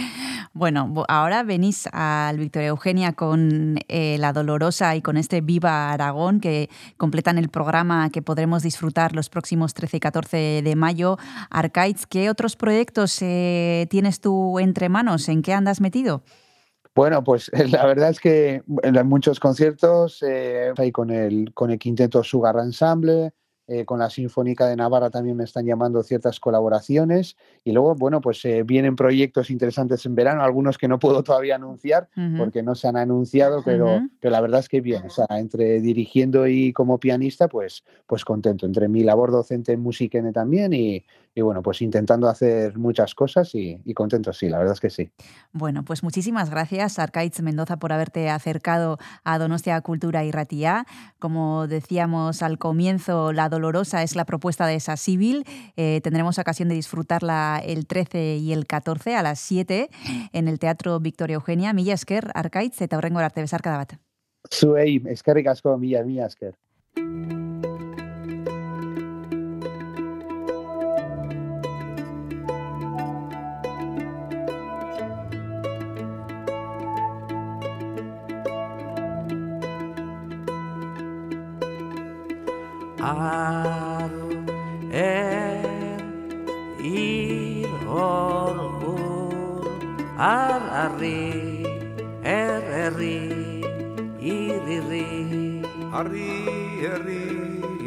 [0.54, 6.40] bueno, ahora venís al Victoria Eugenia con eh, La Dolorosa y con este Viva Aragón
[6.40, 11.18] que completan el programa que podremos disfrutar los próximos 13 y 14 de mayo.
[11.50, 15.28] Arcaiz, ¿qué otros proyectos eh, tienes tú entre manos?
[15.30, 16.24] ¿En qué andas metido?
[16.96, 21.80] Bueno, pues la verdad es que en muchos conciertos, eh, ahí con el, con el
[21.80, 23.32] quinteto Sugar Ensemble,
[23.72, 27.38] eh, con la Sinfónica de Navarra también me están llamando ciertas colaboraciones.
[27.64, 31.54] Y luego, bueno, pues eh, vienen proyectos interesantes en verano, algunos que no puedo todavía
[31.54, 35.28] anunciar porque no se han anunciado, pero, pero la verdad es que bien, o sea,
[35.38, 40.74] entre dirigiendo y como pianista, pues, pues contento, entre mi labor docente en Musiquene también
[40.74, 41.06] y,
[41.36, 44.90] y bueno, pues intentando hacer muchas cosas y, y, contento, sí, la verdad es que
[44.90, 45.12] sí.
[45.52, 50.86] Bueno, pues muchísimas gracias, Arcaitz Mendoza, por haberte acercado a Donostia Cultura y Ratía.
[51.20, 55.46] Como decíamos al comienzo, la dolorosa es la propuesta de esa civil.
[55.78, 59.90] Eh, tendremos ocasión de disfrutarla el 13 y el 14 a las 7
[60.34, 61.74] en el Teatro Victoria Eugenia.
[61.74, 63.94] Mila esker, Arkaitz, eta horrengo arte besar cada bat.
[64.50, 66.56] Zuei, eskerrik asko, mila, mila esker.
[83.02, 84.12] Ar
[84.92, 86.00] er
[86.84, 89.68] ir orgur
[90.18, 91.66] ar arri
[92.24, 93.20] er erri
[94.20, 95.64] irri.
[96.00, 96.32] Arri
[96.92, 97.24] erri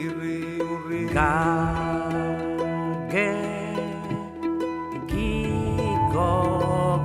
[0.04, 0.38] irri
[0.72, 1.02] urri.
[1.16, 1.32] Ga
[3.12, 3.30] ge
[5.10, 5.32] gi
[6.14, 6.32] go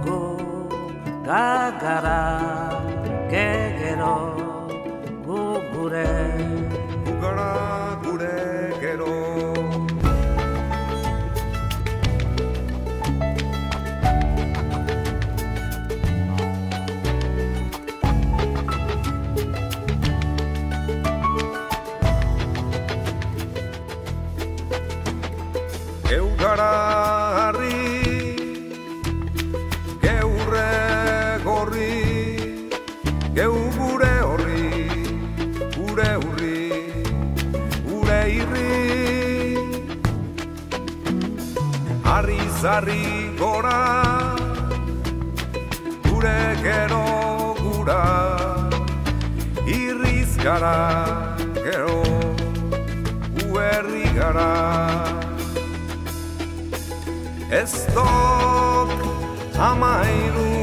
[0.06, 0.22] go
[1.28, 2.57] ga
[42.62, 43.80] zarri gora
[46.08, 47.06] gure gero
[47.62, 48.04] gura
[49.66, 50.78] irriz gara
[51.54, 52.02] gero
[53.50, 54.54] uerri gara.
[57.50, 58.92] Ez dok
[59.70, 60.54] amairu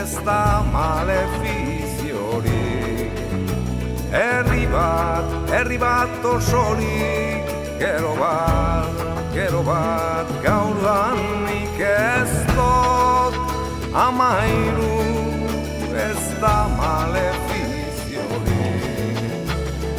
[0.00, 3.14] ez da malefiziorik
[4.12, 7.44] Herri bat, herri bat osorik
[7.82, 8.89] Gero bat,
[9.34, 13.34] gero bat gaur danik Ez dok
[13.94, 14.98] amairu
[16.06, 19.18] ez da malefiziorik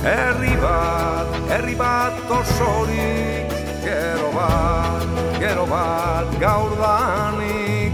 [0.04, 3.48] Herri bat, herri bat osorik
[3.86, 5.08] Gero bat,
[5.40, 7.94] gero bat gaur danik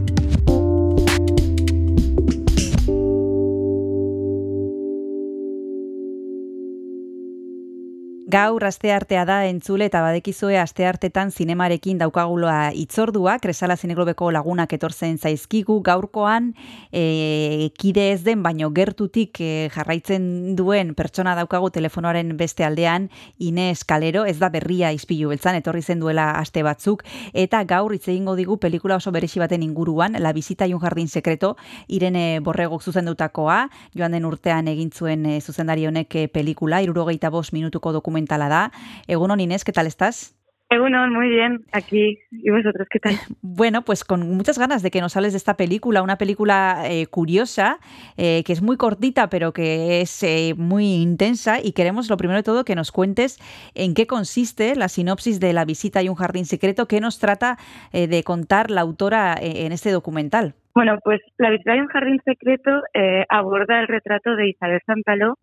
[8.31, 15.79] Gaur asteartea da entzule eta badekizue asteartetan zinemarekin daukaguloa itzordua, Kresala Zineglobeko lagunak etortzen zaizkigu
[15.83, 16.51] gaurkoan.
[16.93, 23.09] E, kide ez den, baino gertutik e, jarraitzen duen pertsona daukagu telefonoaren beste aldean
[23.39, 27.03] Ines Kalero, ez da berria izpilu beltzan, etorri zen duela aste batzuk,
[27.33, 31.09] eta gaur hitz egingo digu pelikula oso beresi baten inguruan, La visita y un jardín
[31.09, 31.57] secreto,
[31.87, 33.67] Irene Borregok zuzendutakoa,
[33.97, 37.91] joan den urtean egin zuen e, zuzendari honek e, pelikula, irurogeita bost minutuko
[38.21, 38.71] dokumentala da.
[39.07, 40.35] Egunon Inés, ¿qué tal estás?
[40.69, 42.17] Egunon, muy bien, aquí.
[42.31, 43.15] ¿Y vosotros qué tal?
[43.41, 47.07] Bueno, pues con muchas ganas de que nos hables de esta película, una película eh,
[47.07, 47.79] curiosa,
[48.15, 51.59] eh, que es muy cortita, pero que es eh, muy intensa.
[51.61, 53.39] Y queremos, lo primero de todo, que nos cuentes
[53.75, 57.57] en qué consiste la sinopsis de La visita y un jardín secreto, qué nos trata
[57.91, 60.55] de contar la autora en este documental.
[60.73, 65.37] Bueno, pues La visita de un jardín secreto eh, aborda el retrato de Isabel Santaló,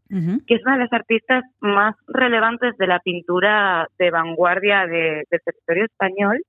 [0.47, 5.41] que es una de las artistas más relevantes de la pintura de vanguardia de- del
[5.45, 6.43] territorio español.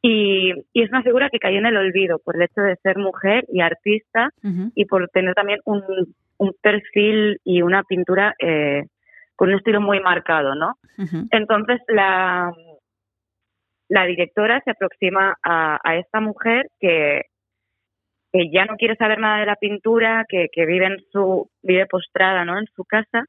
[0.00, 2.98] Y, y es una figura que cayó en el olvido por el hecho de ser
[2.98, 4.70] mujer y artista Ujú.
[4.76, 5.82] y por tener también un,
[6.38, 8.84] un perfil y una pintura eh,
[9.34, 10.74] con un estilo muy marcado, ¿no?
[11.32, 12.52] Entonces la,
[13.88, 17.22] la directora se aproxima a, a esta mujer que,
[18.32, 21.86] que ya no quiere saber nada de la pintura, que, que vive en su vive
[21.86, 22.58] postrada, ¿no?
[22.58, 23.24] En su casa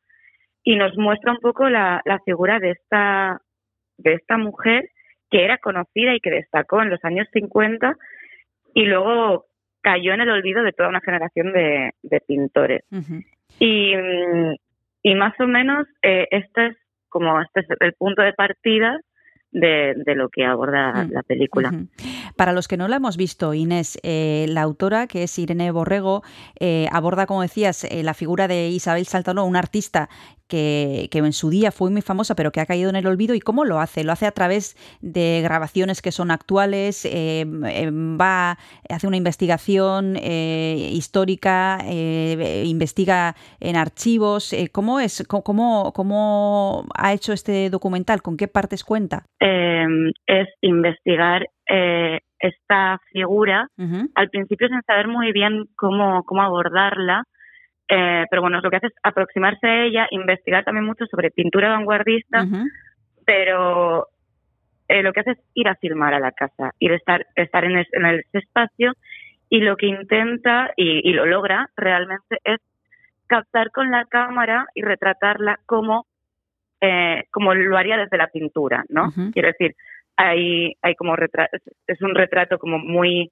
[0.64, 3.40] y nos muestra un poco la, la figura de esta
[3.98, 4.90] de esta mujer
[5.30, 7.96] que era conocida y que destacó en los años 50
[8.74, 9.46] y luego
[9.82, 12.84] cayó en el olvido de toda una generación de, de pintores.
[13.60, 14.56] Y, mm,
[15.04, 16.78] y más o menos eh, este es
[17.10, 19.00] como este es el punto de partida
[19.52, 21.12] de, de lo que aborda Mm.
[21.12, 21.70] la película.
[21.70, 21.88] Ujú.
[22.40, 26.24] Para los que no la hemos visto, Inés, eh, la autora, que es Irene Borrego,
[26.58, 30.08] eh, aborda, como decías, eh, la figura de Isabel Saltano, una artista
[30.48, 33.36] que, en su día fue muy famosa, pero que ha caído en el olvido.
[33.36, 34.06] ¿Y cómo lo hace?
[34.06, 38.58] Lo hace a través de grabaciones que son actuales, eh, eh, va,
[38.90, 41.84] hace una investigación histórica,
[42.64, 44.56] investiga en archivos.
[44.72, 45.24] ¿Cómo es?
[45.28, 48.22] ¿Cómo- ¿Cómo, ha hecho este documental?
[48.22, 49.26] ¿Con qué partes cuenta?
[49.42, 49.86] Eh,
[50.26, 51.46] es investigar
[52.40, 53.68] esta figura,
[54.16, 57.24] al principio sin saber muy bien cómo, cómo abordarla,
[57.88, 61.70] eh, pero bueno, lo que hace es aproximarse a ella, investigar también mucho sobre pintura
[61.70, 62.44] vanguardista,
[63.26, 64.08] pero
[64.88, 67.64] eh, lo que hace es ir a filmar a la casa, ir a estar, estar
[67.66, 68.94] en, es- en ese espacio
[69.50, 72.60] y lo que intenta y, y lo logra realmente es
[73.28, 76.06] captar con la cámara y retratarla como,
[76.82, 79.12] eh, como lo haría desde la pintura, ¿no?
[79.32, 79.76] Quiero decir,
[80.20, 81.48] hay, hay como retra-
[81.88, 83.32] es- un retrato como muy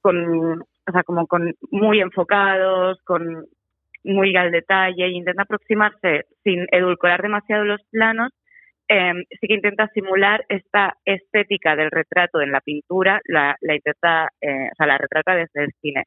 [0.00, 3.44] con, o sea, como con muy enfocados, con
[4.04, 8.30] muy al detalle, e intenta aproximarse sin edulcorar demasiado los planos,
[8.88, 14.28] eh, sí que intenta simular esta estética del retrato en la pintura, la, la intenta,
[14.40, 16.04] eh, o sea, la retrata desde el cine.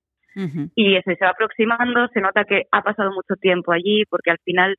[0.76, 4.40] Y se, se va aproximando, se nota que ha pasado mucho tiempo allí, porque al
[4.46, 4.78] final,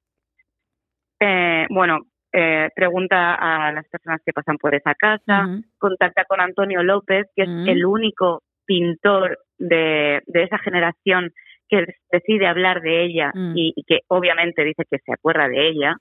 [1.20, 1.98] eh, bueno,
[2.32, 5.44] eh, pregunta a las personas que pasan por esa casa,
[5.78, 11.32] contacta con Antonio López, que es el único pintor de, de esa generación
[11.68, 15.96] que decide hablar de ella y, y que obviamente dice que se acuerda de ella,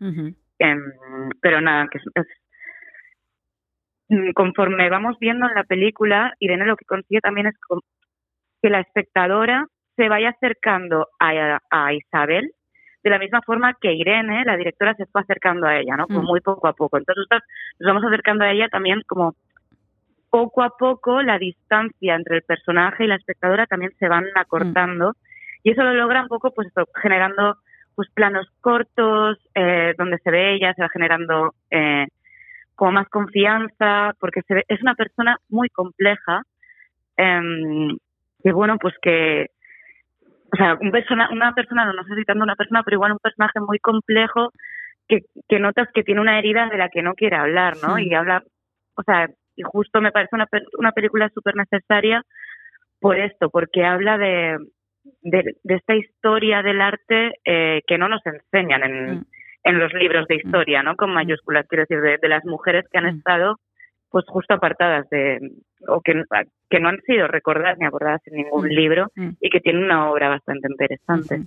[0.60, 0.82] Em,
[1.42, 2.28] pero nada, que es, es-
[4.10, 7.56] Mm, conforme vamos viendo en la película, Irene lo que consigue también es
[8.62, 12.52] que la espectadora se vaya acercando a, a Isabel
[13.04, 16.08] de la misma forma que Irene, la directora, se fue acercando a ella, ¿no?
[16.08, 16.26] Como Mm.
[16.26, 16.98] muy poco a poco.
[16.98, 17.44] Entonces nosotros
[17.80, 19.36] nos vamos acercando a ella también como
[20.30, 25.14] poco a poco la distancia entre el personaje y la espectadora también se van acortando
[25.64, 26.68] y eso lo logra un poco pues
[27.02, 27.56] generando
[27.96, 32.06] pues planos cortos eh, donde se ve ella se va generando eh,
[32.76, 36.44] como más confianza porque se ve, es una persona muy compleja
[37.18, 37.98] em,
[38.44, 39.48] que bueno pues que
[40.52, 43.12] o sea un persona, una persona no, no sé si tanto una persona pero igual
[43.14, 44.52] un personaje muy complejo
[45.08, 48.08] que, que notas que tiene una herida de la que no quiere hablar no Sí.
[48.10, 48.44] y habla
[48.96, 50.48] o sea y justo me parece una,
[50.78, 52.24] una película súper necesaria
[53.02, 54.58] por esto, porque habla de,
[55.22, 59.26] de, de esta historia del arte eh, que no nos enseñan en,
[59.64, 60.96] en los libros de historia, ¿no?
[60.96, 63.58] Con mayúsculas, quiero decir, de, de las mujeres que han estado
[64.10, 65.40] pues justo apartadas de
[65.88, 66.14] o que,
[66.70, 68.70] que no han sido recordadas ni abordadas en ningún Mm.
[68.72, 69.30] libro Mm.
[69.40, 71.42] y que tienen una obra bastante interesante.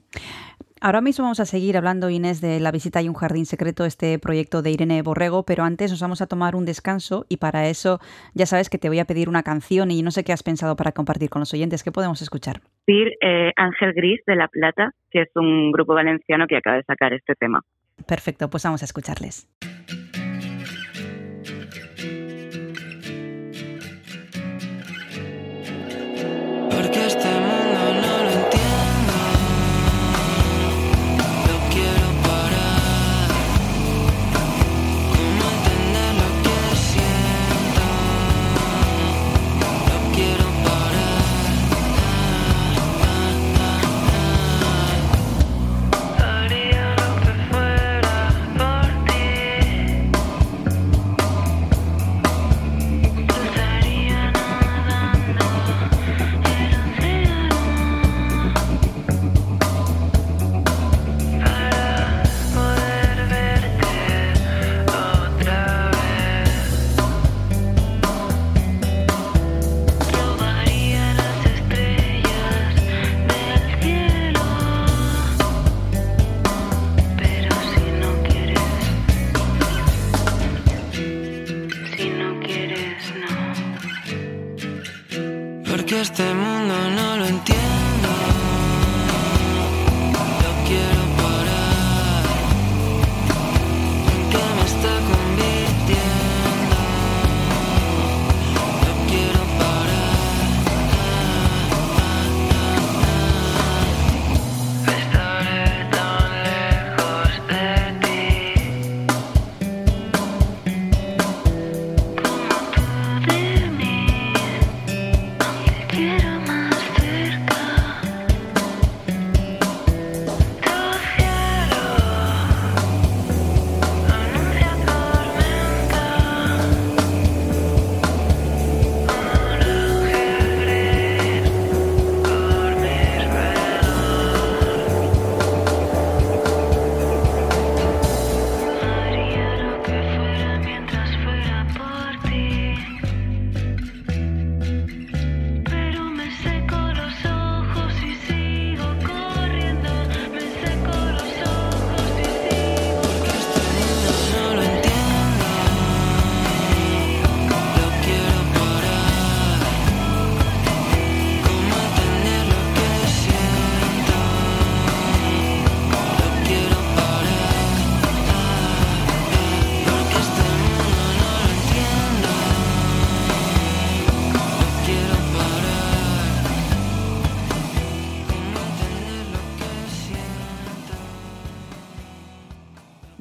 [0.85, 4.19] Ahora mismo vamos a seguir hablando, Inés, de La visita y un jardín secreto, este
[4.19, 8.01] proyecto de Irene Borrego, pero antes nos vamos a tomar un descanso y para eso
[8.35, 10.75] ya sabes que te voy a pedir una canción y no sé qué has pensado
[10.75, 11.85] para compartir con los oyentes.
[11.85, 12.63] ¿Qué podemos escuchar?
[12.85, 16.83] decir eh, Ángel Gris de La Plata, que es un grupo valenciano que acaba de
[16.83, 17.61] sacar este tema.
[18.09, 19.47] Perfecto, pues vamos a escucharles.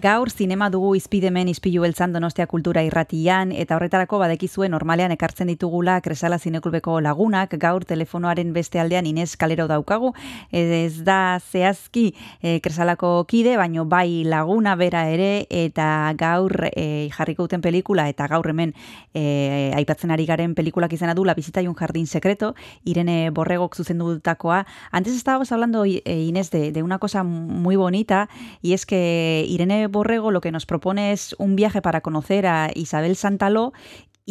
[0.02, 6.00] Gaur zinema dugu izpidemen izpilu beltzan donostia kultura irratian, eta horretarako badekizue normalean ekartzen ditugula
[6.02, 10.10] kresala zineklubeko lagunak, gaur telefonoaren beste aldean Inez Kalero daukagu,
[10.50, 17.46] ez da zehazki e, kresalako kide, baino bai laguna bera ere, eta gaur e, jarriko
[17.46, 18.74] duten pelikula, eta gaur hemen
[19.14, 23.76] e, aipatzen ari garen pelikulak izena du, La visita y un jardín secreto, Irene Borregok
[23.76, 24.66] zuzendutakoa.
[24.90, 28.30] Antes estábamos hablando, Inés, de, de una cosa muy bonita,
[28.64, 32.70] y es que Irene Borrego lo que nos propone es un viaje para conocer a
[32.74, 33.74] Isabel Santaló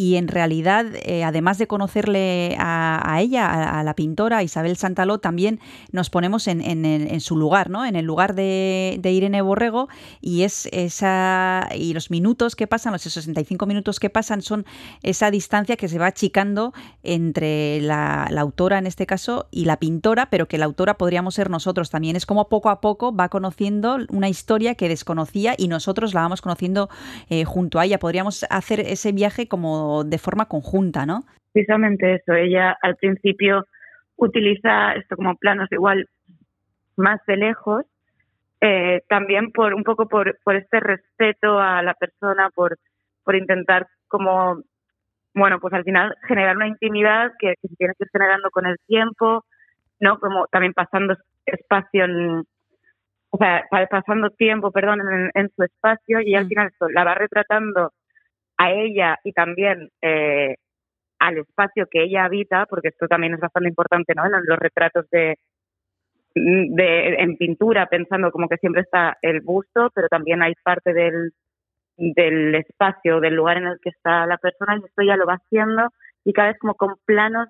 [0.01, 5.19] y en realidad, eh, además de conocerle a, a ella, a, la pintora Isabel Santaló,
[5.19, 5.59] también
[5.91, 7.85] nos ponemos en, en, su lugar, ¿no?
[7.85, 9.89] En el lugar de, de, Irene Borrego
[10.19, 14.65] y es esa y los minutos que pasan, los 65 minutos que pasan, son
[15.03, 16.73] esa distancia que se va achicando
[17.03, 21.35] entre la, la autora en este caso y la pintora, pero que la autora podríamos
[21.35, 22.15] ser nosotros también.
[22.15, 26.41] Es como poco a poco va conociendo una historia que desconocía y nosotros la vamos
[26.41, 26.89] conociendo
[27.29, 27.99] eh, junto a ella.
[27.99, 31.23] Podríamos hacer ese viaje como de forma conjunta, ¿no?
[31.53, 32.33] Precisamente eso.
[32.33, 33.65] Ella al principio
[34.15, 36.07] utiliza esto como planos igual
[36.95, 37.85] más de lejos,
[38.61, 42.77] eh, también por un poco por, por este respeto a la persona, por,
[43.23, 44.61] por intentar como,
[45.33, 48.65] bueno, pues al final generar una intimidad que, que se tiene que ir generando con
[48.65, 49.45] el tiempo,
[49.99, 50.19] ¿no?
[50.19, 51.15] Como también pasando
[51.45, 52.43] espacio en,
[53.31, 57.15] o sea, pasando tiempo, perdón, en, en su espacio y al final esto la va
[57.15, 57.91] retratando
[58.57, 60.55] a ella y también eh,
[61.19, 64.25] al espacio que ella habita, porque esto también es bastante importante, ¿no?
[64.25, 65.37] En los retratos de,
[66.35, 71.31] de en pintura, pensando como que siempre está el busto, pero también hay parte del,
[71.97, 75.35] del espacio, del lugar en el que está la persona, y esto ya lo va
[75.35, 75.89] haciendo,
[76.23, 77.49] y cada vez como con planos,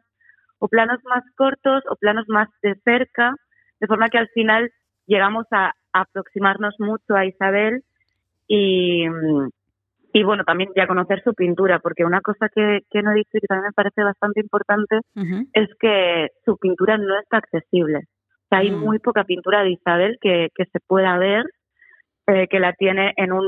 [0.60, 3.36] o planos más cortos, o planos más de cerca,
[3.80, 4.72] de forma que al final
[5.08, 7.84] llegamos a, aproximarnos mucho a Isabel
[8.47, 9.06] y,
[10.14, 13.30] y bueno, también ya conocer su pintura, porque una cosa que, que no he dicho
[13.34, 15.47] y que también me parece bastante importante uh -huh.
[15.53, 17.99] es que su pintura no está accesible.
[17.99, 18.86] O sea, hay uh -huh.
[18.86, 21.45] muy poca pintura de Isabel que, que se pueda ver,
[22.28, 23.45] eh, que la tiene en un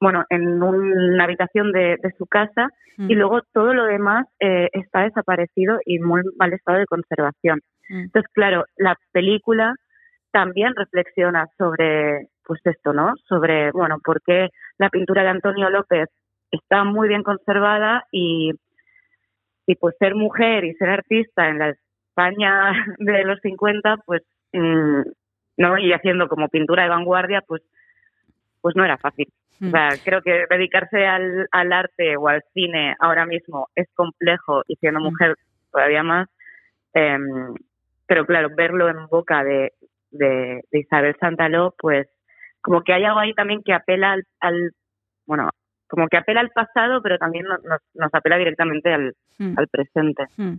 [0.00, 3.10] bueno, en una habitación de, de su casa uh -huh.
[3.10, 7.60] y luego todo lo demás eh, está desaparecido y muy mal estado de conservación.
[7.88, 9.74] Entonces, claro, la película
[10.32, 13.14] también reflexiona sobre pues esto, ¿no?
[13.28, 16.08] Sobre, bueno, por qué la pintura de Antonio López
[16.50, 18.52] está muy bien conservada y,
[19.66, 24.22] y pues ser mujer y ser artista en la España de los 50, pues,
[24.52, 25.02] mmm,
[25.56, 25.78] ¿no?
[25.78, 27.62] Y haciendo como pintura de vanguardia, pues,
[28.60, 29.28] pues no era fácil.
[29.60, 29.68] Mm.
[29.68, 34.62] O sea, creo que dedicarse al, al arte o al cine ahora mismo es complejo
[34.66, 35.36] y siendo mujer
[35.70, 36.28] todavía más.
[36.94, 37.18] Eh,
[38.06, 39.72] pero claro, verlo en boca de,
[40.10, 42.06] de, de Isabel Santaló, pues
[42.64, 44.72] como que hay algo ahí también que apela al, al
[45.26, 45.50] bueno,
[45.94, 47.60] como que apela al pasado, pero también nos,
[47.94, 49.54] nos apela directamente al, hmm.
[49.56, 50.24] al presente.
[50.36, 50.54] Hmm.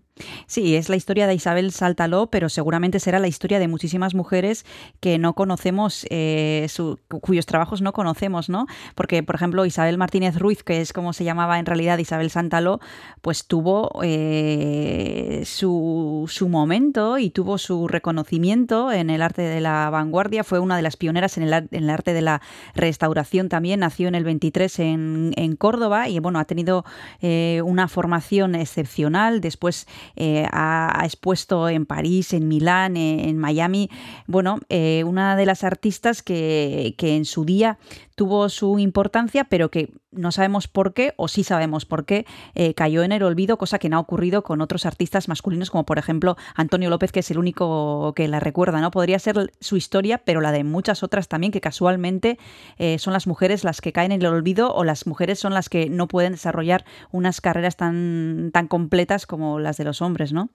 [0.48, 4.66] Sí, es la historia de Isabel Saltaló, pero seguramente será la historia de muchísimas mujeres
[5.02, 8.66] que no conocemos, eh, su, cuyos trabajos no conocemos, ¿no?
[8.96, 12.80] Porque, por ejemplo, Isabel Martínez Ruiz, que es como se llamaba en realidad Isabel Santaló,
[13.22, 19.90] pues tuvo eh, su, su momento y tuvo su reconocimiento en el arte de la
[19.90, 22.42] vanguardia, fue una de las pioneras en el, en el arte de la
[22.74, 26.86] restauración también, nació en el 23 en en, Córdoba y bueno, ha tenido
[27.22, 29.42] eh, una formación excepcional.
[29.42, 33.90] Después eh, ha, expuesto en París, en Milán, en, en Miami.
[34.28, 37.78] Bueno, eh, una de las artistas que, que en su día
[38.16, 42.74] tuvo su importancia, pero que no sabemos por qué, o sí sabemos por qué, eh,
[42.74, 45.98] cayó en el olvido, cosa que no ha ocurrido con otros artistas masculinos, como por
[45.98, 48.92] ejemplo Antonio López, que es el único que la recuerda, ¿no?
[48.92, 52.40] Podría ser su historia, pero la de muchas otras también, que casualmente
[52.78, 55.70] eh, son las mujeres las que caen en el olvido o las mujeres son las
[55.70, 60.50] que no pueden desarrollar unas carreras tan, tan completas como las de los hombres, ¿no?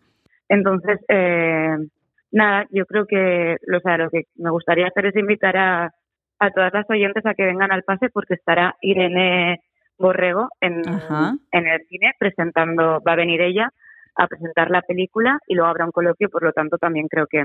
[0.48, 1.76] Entonces, eh,
[2.32, 5.94] nada, yo creo que, o sea, lo que me gustaría hacer es invitar a
[6.40, 9.60] a todas las oyentes a que vengan al pase porque estará Irene
[9.98, 10.82] Borrego en,
[11.52, 13.70] en el cine presentando, va a venir ella
[14.16, 17.44] a presentar la película y luego habrá un coloquio, por lo tanto también creo que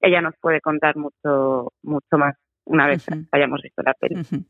[0.00, 2.36] ella nos puede contar mucho, mucho más
[2.66, 3.28] una vez uh -huh.
[3.32, 4.16] hayamos visto la peli.
[4.16, 4.44] Uh -huh.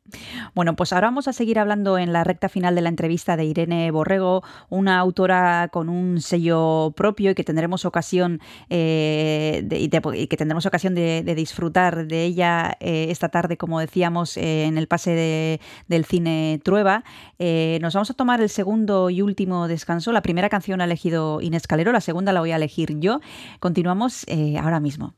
[0.54, 3.44] Bueno, pues ahora vamos a seguir hablando en la recta final de la entrevista de
[3.44, 8.40] Irene Borrego, una autora con un sello propio y que tendremos ocasión
[8.70, 13.56] eh, de, de, y que tendremos ocasión de, de disfrutar de ella eh, esta tarde,
[13.56, 17.04] como decíamos, eh, en el pase de, del cine Trueba.
[17.80, 20.12] Nos vamos a tomar el segundo y último descanso.
[20.12, 23.20] La primera canción ha elegido Inés Calero, la segunda la voy a elegir yo.
[23.60, 24.24] Continuamos
[24.58, 25.14] ahora mismo.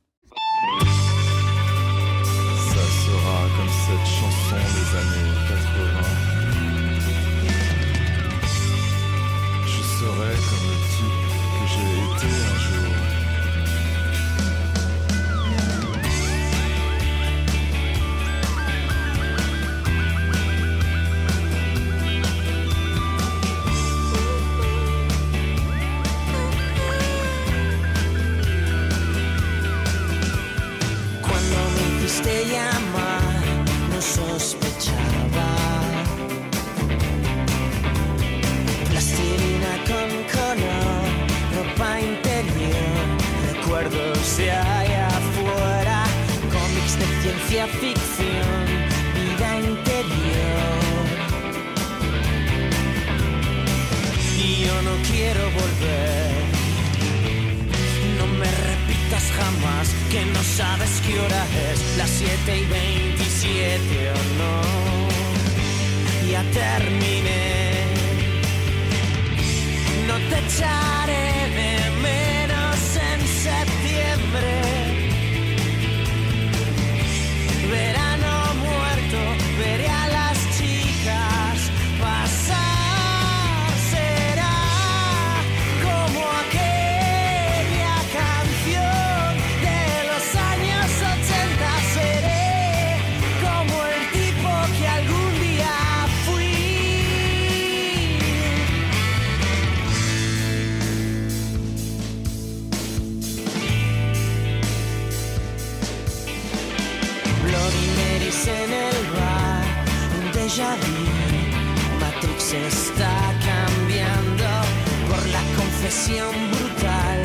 [116.14, 117.18] Brutal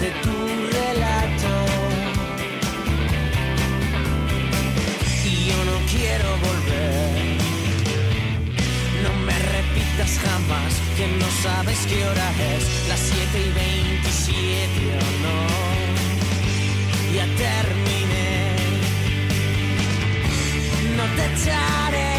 [0.00, 0.36] de tu
[0.72, 1.52] relato.
[5.24, 7.36] Y yo no quiero volver.
[9.04, 15.08] No me repitas jamás que no sabes qué hora es, las 7 y 27 o
[15.24, 15.38] no.
[17.14, 18.56] Ya terminé.
[20.96, 22.13] No te echaré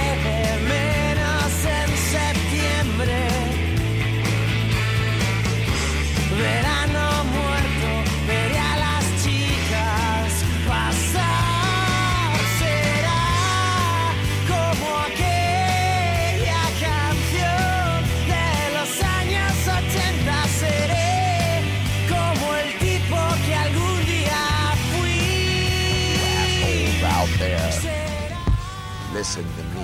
[29.26, 29.84] listen to me.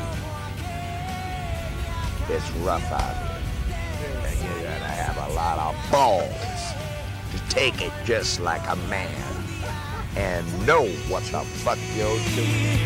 [2.29, 4.15] It's rough out here.
[4.27, 6.29] And you gotta have a lot of balls
[7.31, 9.09] to take it just like a man
[10.15, 12.81] and know what the fuck you're doing.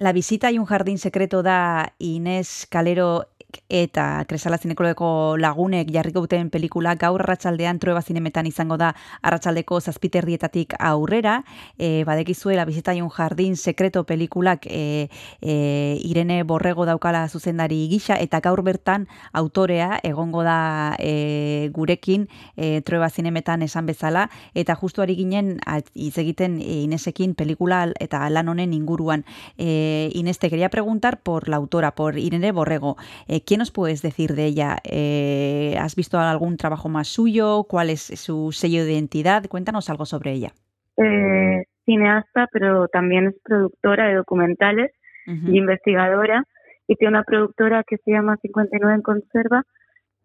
[0.00, 3.28] La visita y un jardín secreto da Inés Calero
[3.68, 10.74] eta Kresala Zinekoleko lagunek jarriko duten pelikula gaur arratsaldean trueba zinemetan izango da arratsaldeko zazpiterdietatik
[10.78, 11.44] aurrera.
[11.78, 15.08] E, badekizue la visita y un jardín secreto pelikulak e,
[15.40, 22.80] e, Irene Borrego daukala zuzendari gisa eta gaur bertan autorea egongo da e, gurekin e,
[22.82, 25.58] trueba zinemetan esan bezala eta justu ari ginen
[25.94, 29.24] hitz egiten e, Inesekin pelikula eta lan honen inguruan.
[29.58, 32.96] Eh, Inés, te quería preguntar por la autora, por Irene Borrego.
[33.40, 34.76] Eh, ¿Qué nos puedes decir de ella?
[34.84, 37.64] Eh, ¿Has visto algún trabajo más suyo?
[37.64, 39.46] ¿Cuál es su sello de identidad?
[39.48, 40.52] Cuéntanos algo sobre ella.
[40.96, 44.92] eh, cineasta, pero también es productora de documentales
[45.26, 46.44] y investigadora.
[46.88, 49.62] Y tiene una productora que se llama 59 en Conserva,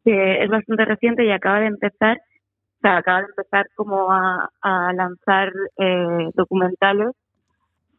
[0.03, 4.49] que es bastante reciente y acaba de empezar, o sea, acaba de empezar como a,
[4.61, 7.11] a lanzar eh, documentales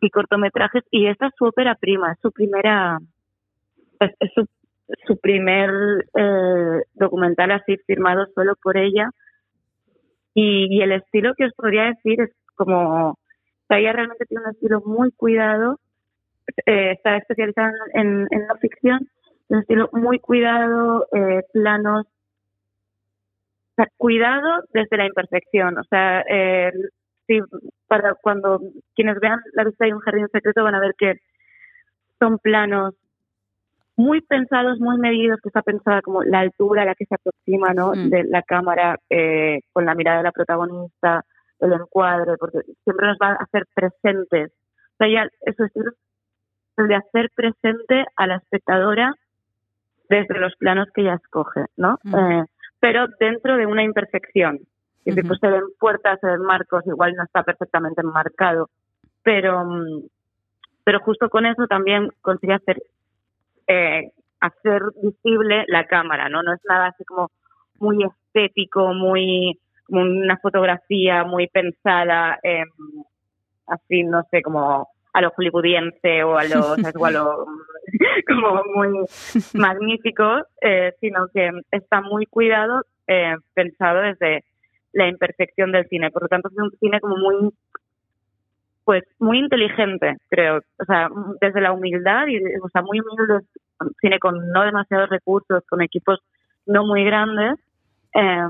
[0.01, 0.83] y cortometrajes.
[0.91, 2.99] Y esta es su ópera prima, es su primera,
[4.01, 4.47] es, es su,
[5.07, 5.71] su primer
[6.15, 9.11] eh, documental así firmado solo por ella.
[10.35, 13.19] Y, el estilo que os podría decir es como, o
[13.69, 15.81] sea, ella realmente tiene un estilo muy cuidado,
[16.67, 19.09] eh, está especializada en, en no ficción,
[19.49, 26.73] un estilo muy cuidado, eh, planos, o sea, cuidado desde la imperfección, o sea, eh,
[27.27, 27.41] sí,
[27.87, 28.61] para cuando
[28.95, 31.15] quienes vean la vista de un jardín secreto van a ver que
[32.19, 32.95] son planos
[33.97, 37.73] muy pensados, muy medidos, que está pensada como la altura a la que se aproxima
[37.73, 37.93] ¿no?
[37.93, 38.11] Mm.
[38.11, 41.25] de la cámara eh, con la mirada de la protagonista,
[41.61, 44.53] el encuadre, porque siempre nos va a hacer presentes.
[44.53, 45.73] O sea, ya eso es
[46.77, 49.15] el de hacer presente a la espectadora
[50.09, 51.99] desde los planos que ella escoge, ¿no?
[52.05, 52.15] Mm.
[52.15, 52.45] Eh,
[52.81, 54.61] pero dentro de una imperfección.
[55.05, 58.69] Es decir, pues se ven puertas, se ven marcos, igual no está perfectamente enmarcado,
[59.23, 60.03] pero, mm,
[60.85, 62.83] pero justo con eso también consigue hacer
[63.67, 64.11] eh,
[64.41, 66.43] hacer visible la cámara, ¿no?
[66.43, 67.31] No es nada así como
[67.79, 72.65] muy estético, muy como una fotografía muy pensada, eh,
[73.67, 76.95] así, no sé, como a lo hollywoodiense o a lo, ¿sabes?
[76.97, 77.47] o a lo
[78.27, 79.07] como muy
[79.55, 80.25] magnífico,
[80.61, 84.45] eh, sino que está muy cuidado, eh, pensado desde
[84.93, 86.11] la imperfección del cine.
[86.11, 87.51] Por lo tanto, es un cine como muy,
[88.87, 90.59] pues, muy inteligente, creo.
[90.79, 91.09] O sea,
[91.41, 93.45] desde la humildad y, o sea, muy humilde,
[94.01, 96.21] cine con no demasiados recursos, con equipos
[96.67, 97.57] no muy grandes,
[98.15, 98.47] eh,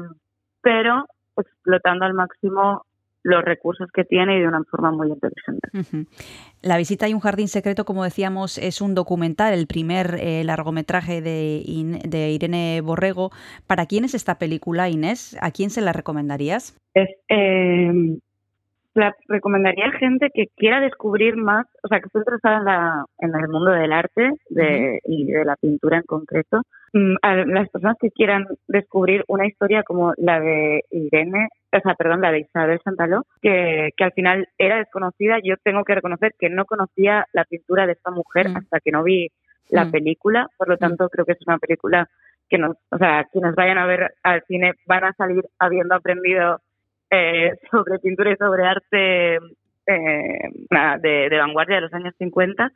[0.60, 1.06] pero
[1.38, 2.84] explotando al máximo
[3.22, 5.68] los recursos que tiene y de una forma muy inteligente.
[6.62, 11.22] La visita a un jardín secreto, como decíamos, es un documental, el primer eh, largometraje
[11.22, 13.30] de, In- de Irene Borrego.
[13.66, 15.36] ¿Para quién es esta película, Inés?
[15.40, 16.78] ¿A quién se la recomendarías?
[16.94, 18.18] Es, eh,
[18.96, 23.04] la recomendaría a gente que quiera descubrir más, o sea, que esté interesada en, la,
[23.18, 26.62] en el mundo del arte de, y de la pintura en concreto.
[26.92, 31.94] Mm, A las personas que quieran descubrir una historia como la de Irene, o sea,
[31.94, 35.36] perdón, la de Isabel Santaló, que, que al final era desconocida.
[35.44, 39.02] Yo tengo que reconocer que no conocía la pintura de esta mujer hasta que no
[39.02, 39.28] vi
[39.70, 39.90] la Mm.
[39.90, 40.46] película.
[40.56, 42.08] Por lo tanto, creo que es una película
[42.48, 46.60] que nos, o sea, quienes vayan a ver al cine van a salir habiendo aprendido
[47.10, 49.36] eh, sobre pintura y sobre arte
[49.86, 50.50] eh,
[51.02, 52.70] de, vanguardia de los años 50.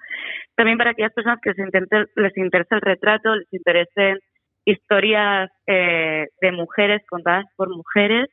[0.57, 4.19] También para aquellas personas que se intente- les interese el retrato, les interesen
[4.65, 8.29] historias eh, de mujeres contadas por mujeres.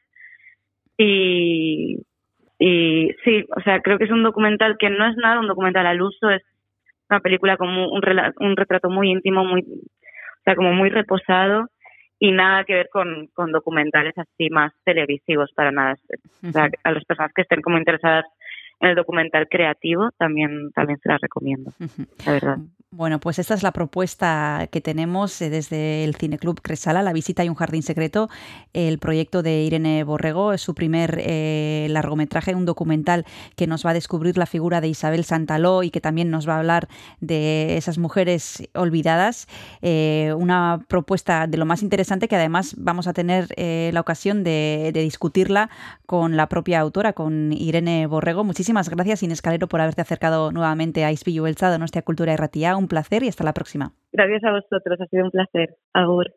[0.98, 2.00] Y,
[2.60, 5.86] y sí, o sea, creo que es un documental que no es nada un documental
[5.86, 6.42] al uso, es
[7.10, 11.68] una película como un, rela- un retrato muy íntimo, muy, o sea, como muy reposado
[12.20, 15.96] y nada que ver con, con documentales así más televisivos para nada.
[16.48, 18.26] O sea, a las personas que estén como interesadas
[18.80, 21.72] en el documental creativo también también se las recomiendo,
[22.26, 22.58] la verdad.
[22.90, 27.44] Bueno, pues esta es la propuesta que tenemos eh, desde el Cineclub Cresala, La visita
[27.44, 28.30] y un jardín secreto,
[28.72, 33.26] el proyecto de Irene Borrego, es su primer eh, largometraje, un documental
[33.58, 36.56] que nos va a descubrir la figura de Isabel Santaló y que también nos va
[36.56, 36.88] a hablar
[37.20, 39.48] de esas mujeres olvidadas.
[39.82, 44.92] Eh, una propuesta de lo más interesante que además vamos a tener la ocasión de,
[44.94, 45.70] discutirla
[46.06, 48.46] con la propia autora, con Irene Borrego.
[48.46, 52.38] Muchísimas gracias, Inés Calero, por haberte acercado nuevamente a Ispilu Beltza, de nuestra cultura y
[52.78, 53.92] Un placer y hasta la próxima.
[54.12, 55.78] Gracias a vosotros, ha sido un placer.
[55.94, 56.28] Agur.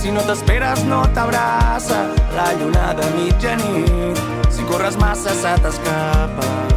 [0.00, 4.18] Si no t'esperes no t'abraça la lluna de mitjanit.
[4.50, 6.71] Si corres massa se t'escapa.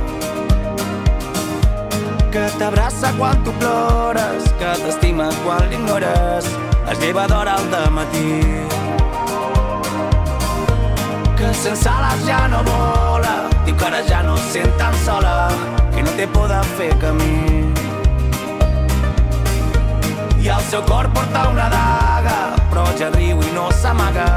[2.35, 6.49] Que t'abraça quan tu plores, que t'estima quan l'ignores.
[6.91, 8.41] Es lleva d'hora al matí.
[11.37, 15.47] Que sense ales ja no vola, diu que ara ja no es sent tan sola,
[15.95, 17.71] que no té por de fer camí.
[20.43, 22.35] I el seu cor porta una daga,
[22.67, 24.27] però ja riu i no s'amaga,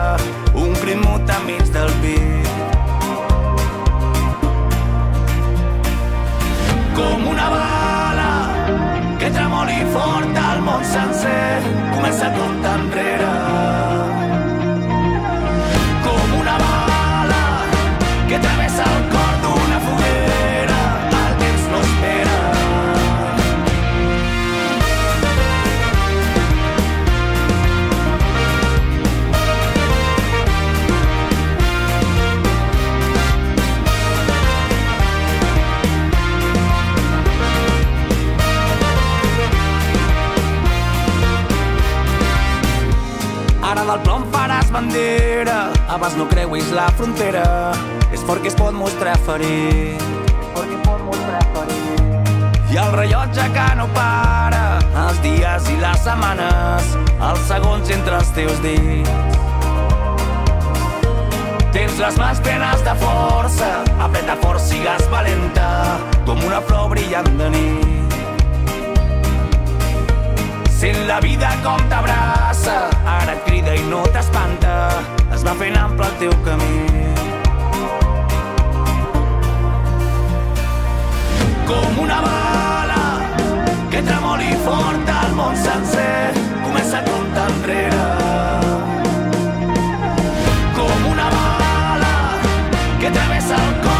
[0.54, 2.46] un crim mut enmig del pit.
[6.94, 7.77] Com una bala
[9.68, 11.60] tremoli fort al món sencer,
[11.92, 13.57] comença tot enrere.
[45.98, 47.72] Abans no creuis la frontera,
[48.14, 49.98] és perquè es pot mostrar ferit.
[50.54, 52.30] Perquè es pot mostrar ferit.
[52.70, 58.30] I el rellotge que no para, els dies i les setmanes, els segons entre els
[58.38, 59.10] teus dits.
[61.74, 63.74] Tens les mans plenes de força,
[64.06, 68.18] apreta fort, sigues valenta, com una flor brillant de nit.
[70.78, 72.84] Sent la vida com t'abraça,
[73.18, 74.76] ara et crida i no t'espanta,
[75.38, 76.78] es va fent ample el teu camí.
[81.68, 83.02] Com una bala
[83.92, 86.32] que tremoli fort al món sencer,
[86.64, 88.08] comença a comptar enrere.
[90.80, 92.12] Com una bala
[92.98, 93.97] que travessa el cor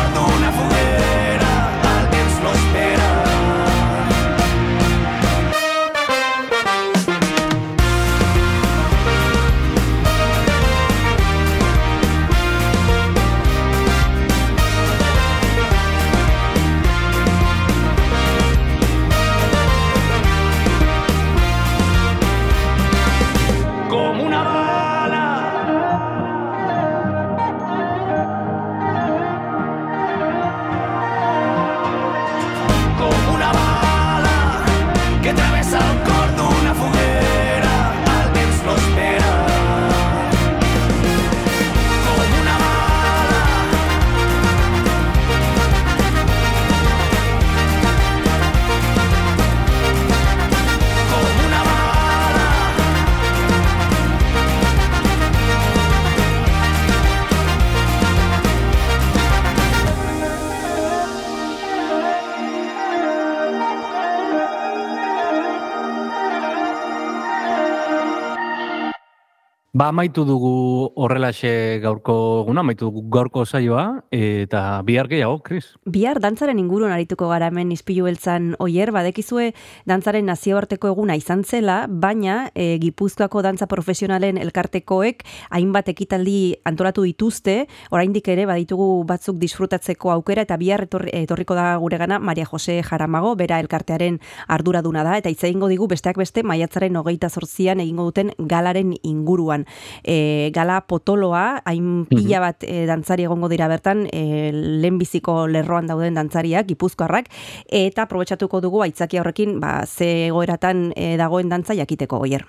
[69.78, 75.76] Ba, amaitu dugu horrelaxe gaurko eguna, amaitu dugu gaurko saioa, eta bihar gehiago, Kris.
[75.86, 79.52] Bihar dantzaren inguruan arituko gara hemen izpilu beltzan oier, badekizue
[79.86, 85.22] dantzaren nazioarteko eguna izan zela, baina e, Gipuzkoako dantza profesionalen elkartekoek
[85.54, 91.68] hainbat ekitaldi antolatu dituzte, oraindik ere baditugu batzuk disfrutatzeko aukera, eta bihar etorri, etorriko da
[91.78, 94.18] guregana Maria Jose Jaramago, bera elkartearen
[94.48, 99.67] arduraduna da, eta hitz egingo digu besteak beste maiatzaren hogeita zortzian egingo duten galaren inguruan.
[100.02, 106.18] E, gala potoloa, hain pila bat e, dantzari egongo dira bertan, e, lehenbiziko lerroan dauden
[106.18, 107.30] dantzariak, gipuzkoarrak,
[107.68, 112.46] eta aprobetxatuko dugu aitzaki horrekin, ba, ze egoeratan e, dagoen dantza jakiteko goier.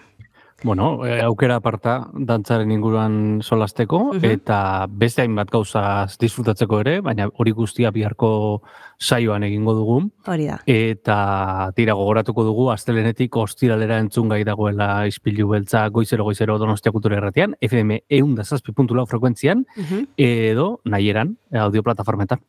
[0.61, 4.25] Bueno, eh, aukera aparta dantzaren inguruan solasteko, Mhm.
[4.25, 8.61] eta beste hainbat gauza disfrutatzeko ere, baina hori guztia biharko
[8.97, 10.11] saioan egingo dugu.
[10.27, 10.59] Hori da.
[10.65, 17.17] Eta tira gogoratuko dugu, astelenetik ostiralera entzun gai dagoela ispilu beltza goizero goizero donostia kultura
[17.17, 20.07] erratian, FM eun da zazpi puntu lau frekuentzian, Mhm.
[20.17, 22.39] edo nahieran, audio plataformetan.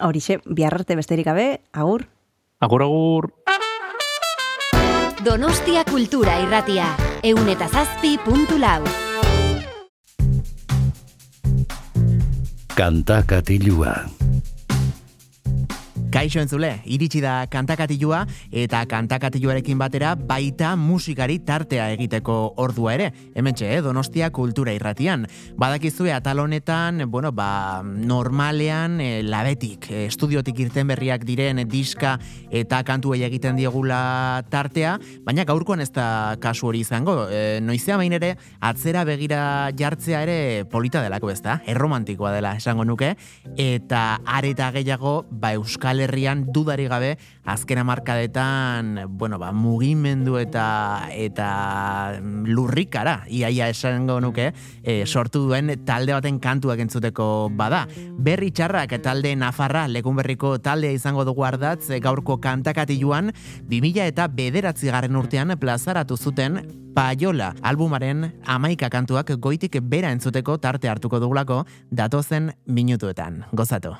[0.00, 2.06] Horixe, bihar arte besterik gabe, agur.
[2.60, 3.32] Agur, agur.
[5.24, 6.86] Donostia kultura irratia.
[7.22, 8.84] Eun eta zazpi puntu lau.
[12.78, 14.17] Kanta katilua.
[16.08, 18.22] Kaixo entzule, iritsi da kantakatilua
[18.56, 23.10] eta kantakatiluarekin batera baita musikari tartea egiteko ordua ere.
[23.36, 25.26] Hementxe, eh, Donostia kultura irratian.
[25.60, 32.14] Badakizue atal honetan, bueno, ba, normalean eh, labetik, eh, estudiotik irten berriak diren diska
[32.50, 37.28] eta kantuei egiten diegula tartea, baina gaurkoan ez da kasu hori izango.
[37.28, 39.42] E, noizea bain ere, atzera begira
[39.76, 43.12] jartzea ere polita delako ez da, erromantikoa dela esango nuke,
[43.58, 51.48] eta areta gehiago, ba, Euskal Herrian dudari gabe, azken hamarkadetan, bueno, ba, mugimendu eta eta
[52.20, 54.52] lurrikara, iaia esango nuke,
[54.82, 57.86] e, sortu duen talde baten kantuak entzuteko bada.
[58.18, 63.32] Berri txarrak talde Nafarra, lekunberriko taldea izango dugu ardatz, e, gaurko kantakatiluan,
[63.68, 66.62] 2000 eta bederatzi garren urtean plazaratu zuten
[66.98, 71.62] Paiola albumaren amaika kantuak goitik bera entzuteko tarte hartuko dugulako
[71.94, 73.44] datozen minutuetan.
[73.52, 73.94] Gozatu.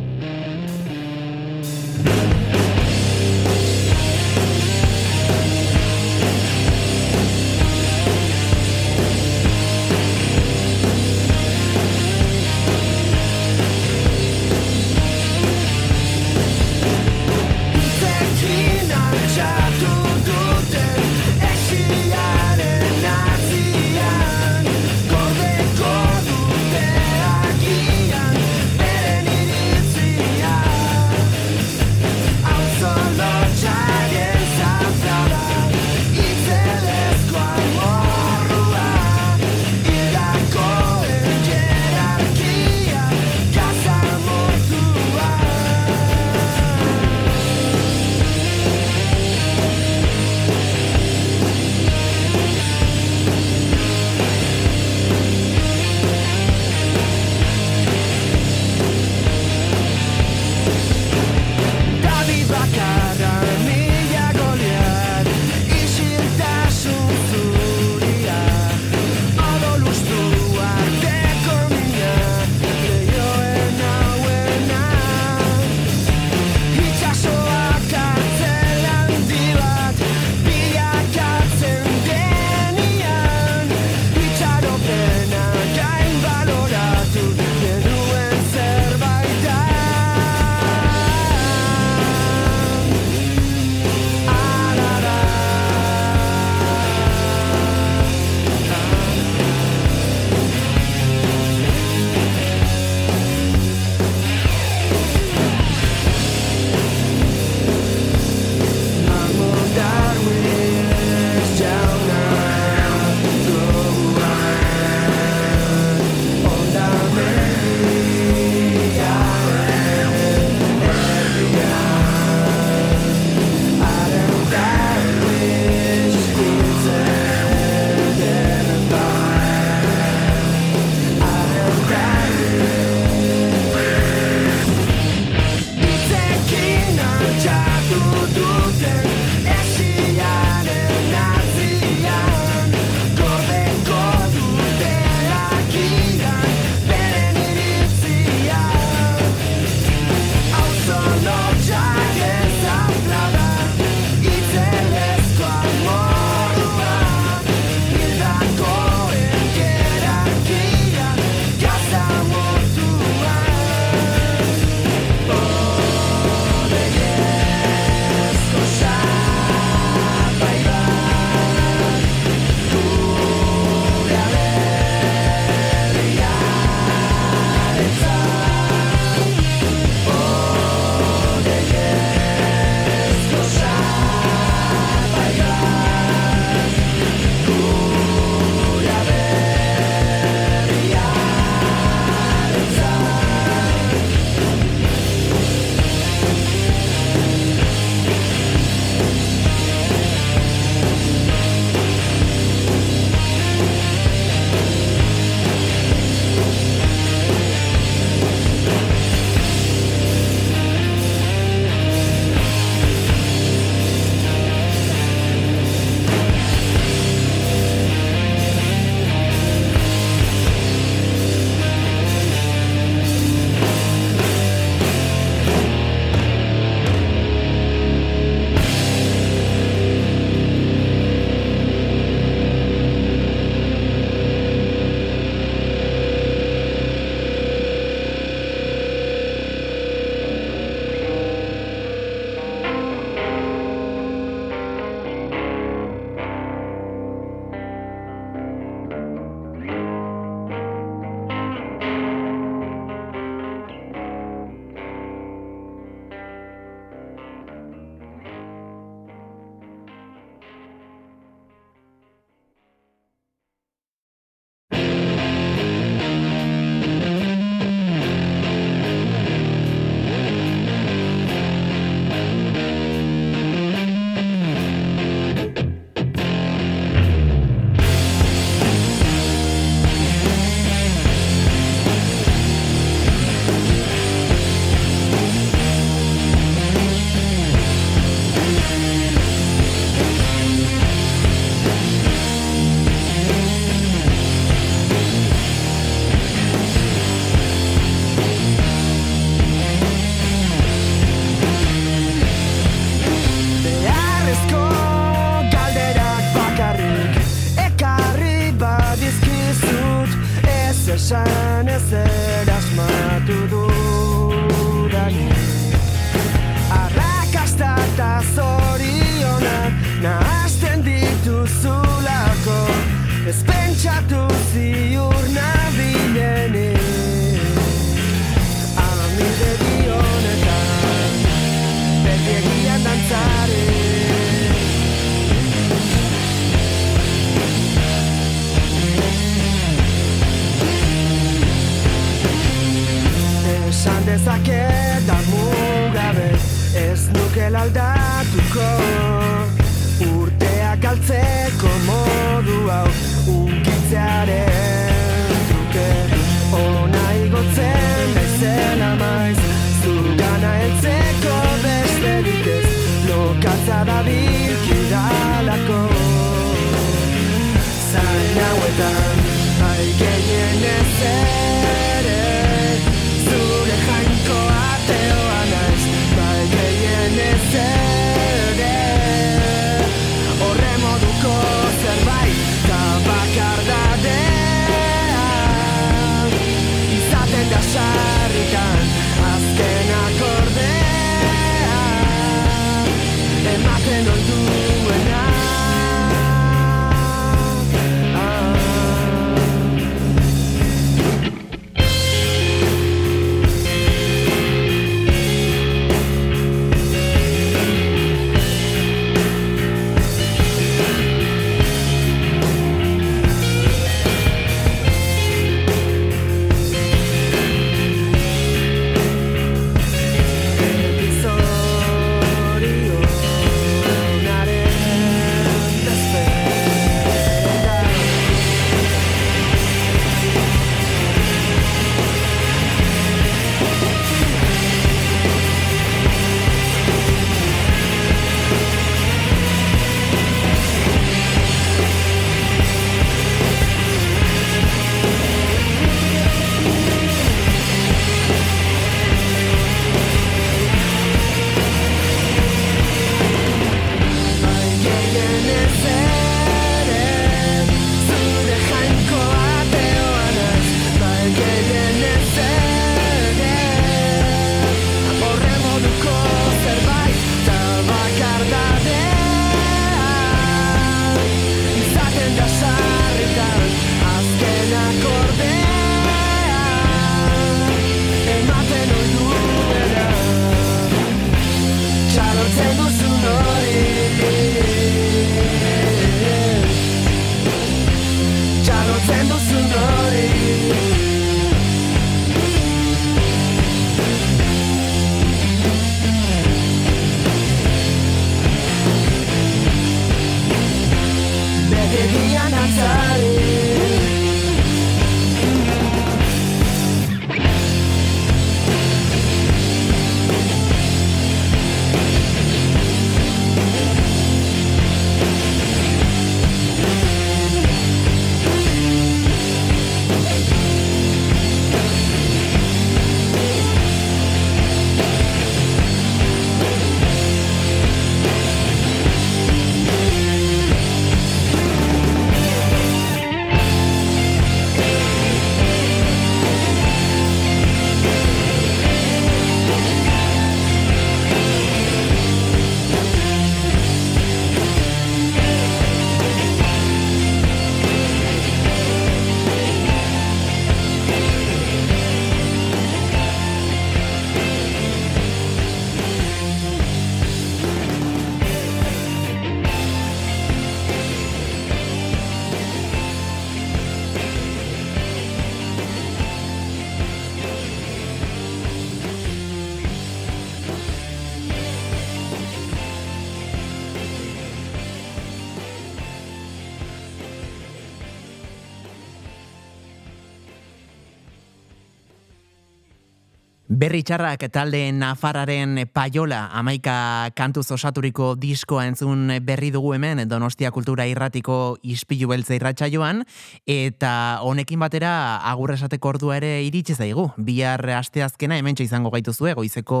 [583.78, 591.04] Berri txarrak talde Nafarraren paiola amaika kantuz osaturiko diskoa entzun berri dugu hemen Donostia Kultura
[591.06, 593.22] Irratiko ispilu beltza irratsaioan
[593.70, 595.12] eta honekin batera
[595.46, 597.28] agur esateko ordua ere iritsi zaigu.
[597.36, 600.00] Bihar asteazkena hementxe izango gaituzue goizeko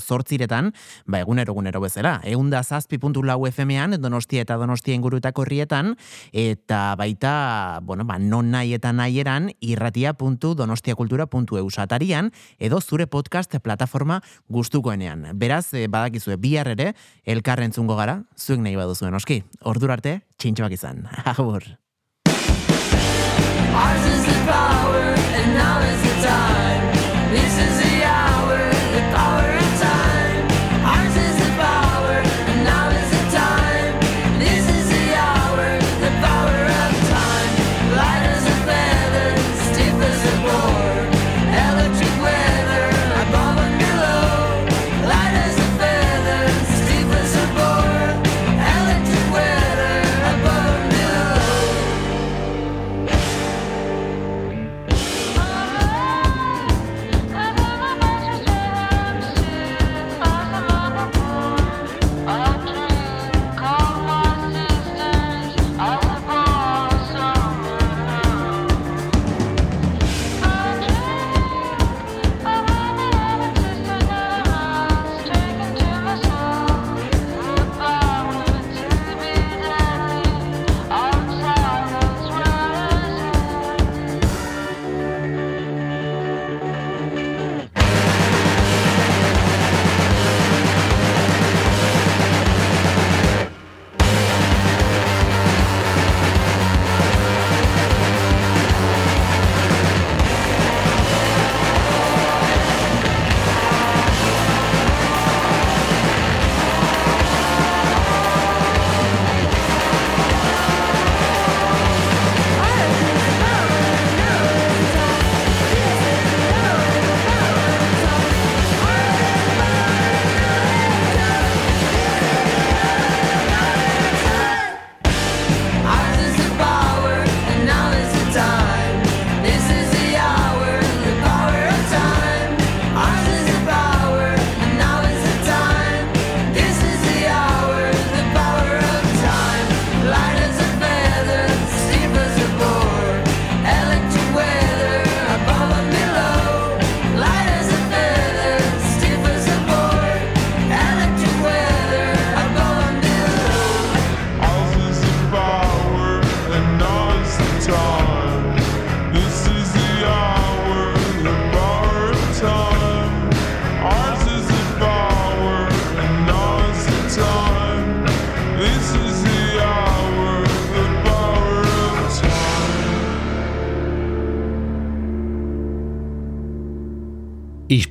[0.00, 0.72] zortziretan,
[1.04, 2.24] ba egunero egunero bezala.
[2.24, 5.92] Eunda zazpi puntu lau FM-ean Donostia eta Donostia ingurutako herrietan
[6.32, 14.20] eta baita, bueno, ba, non nahi eta nahi eran irratia.donostiakultura.eu satarian edo zure podcast plataforma
[14.48, 15.30] gustukoenean.
[15.34, 16.94] Beraz, eh, badakizue bihar ere
[17.26, 19.42] elkar entzungo gara, zuek nahi baduzuen oski.
[19.62, 21.06] Ordura arte, txintxoak izan.
[21.34, 21.66] Agur.
[23.70, 26.90] Ours is the power, and now is the time.
[27.30, 27.79] This is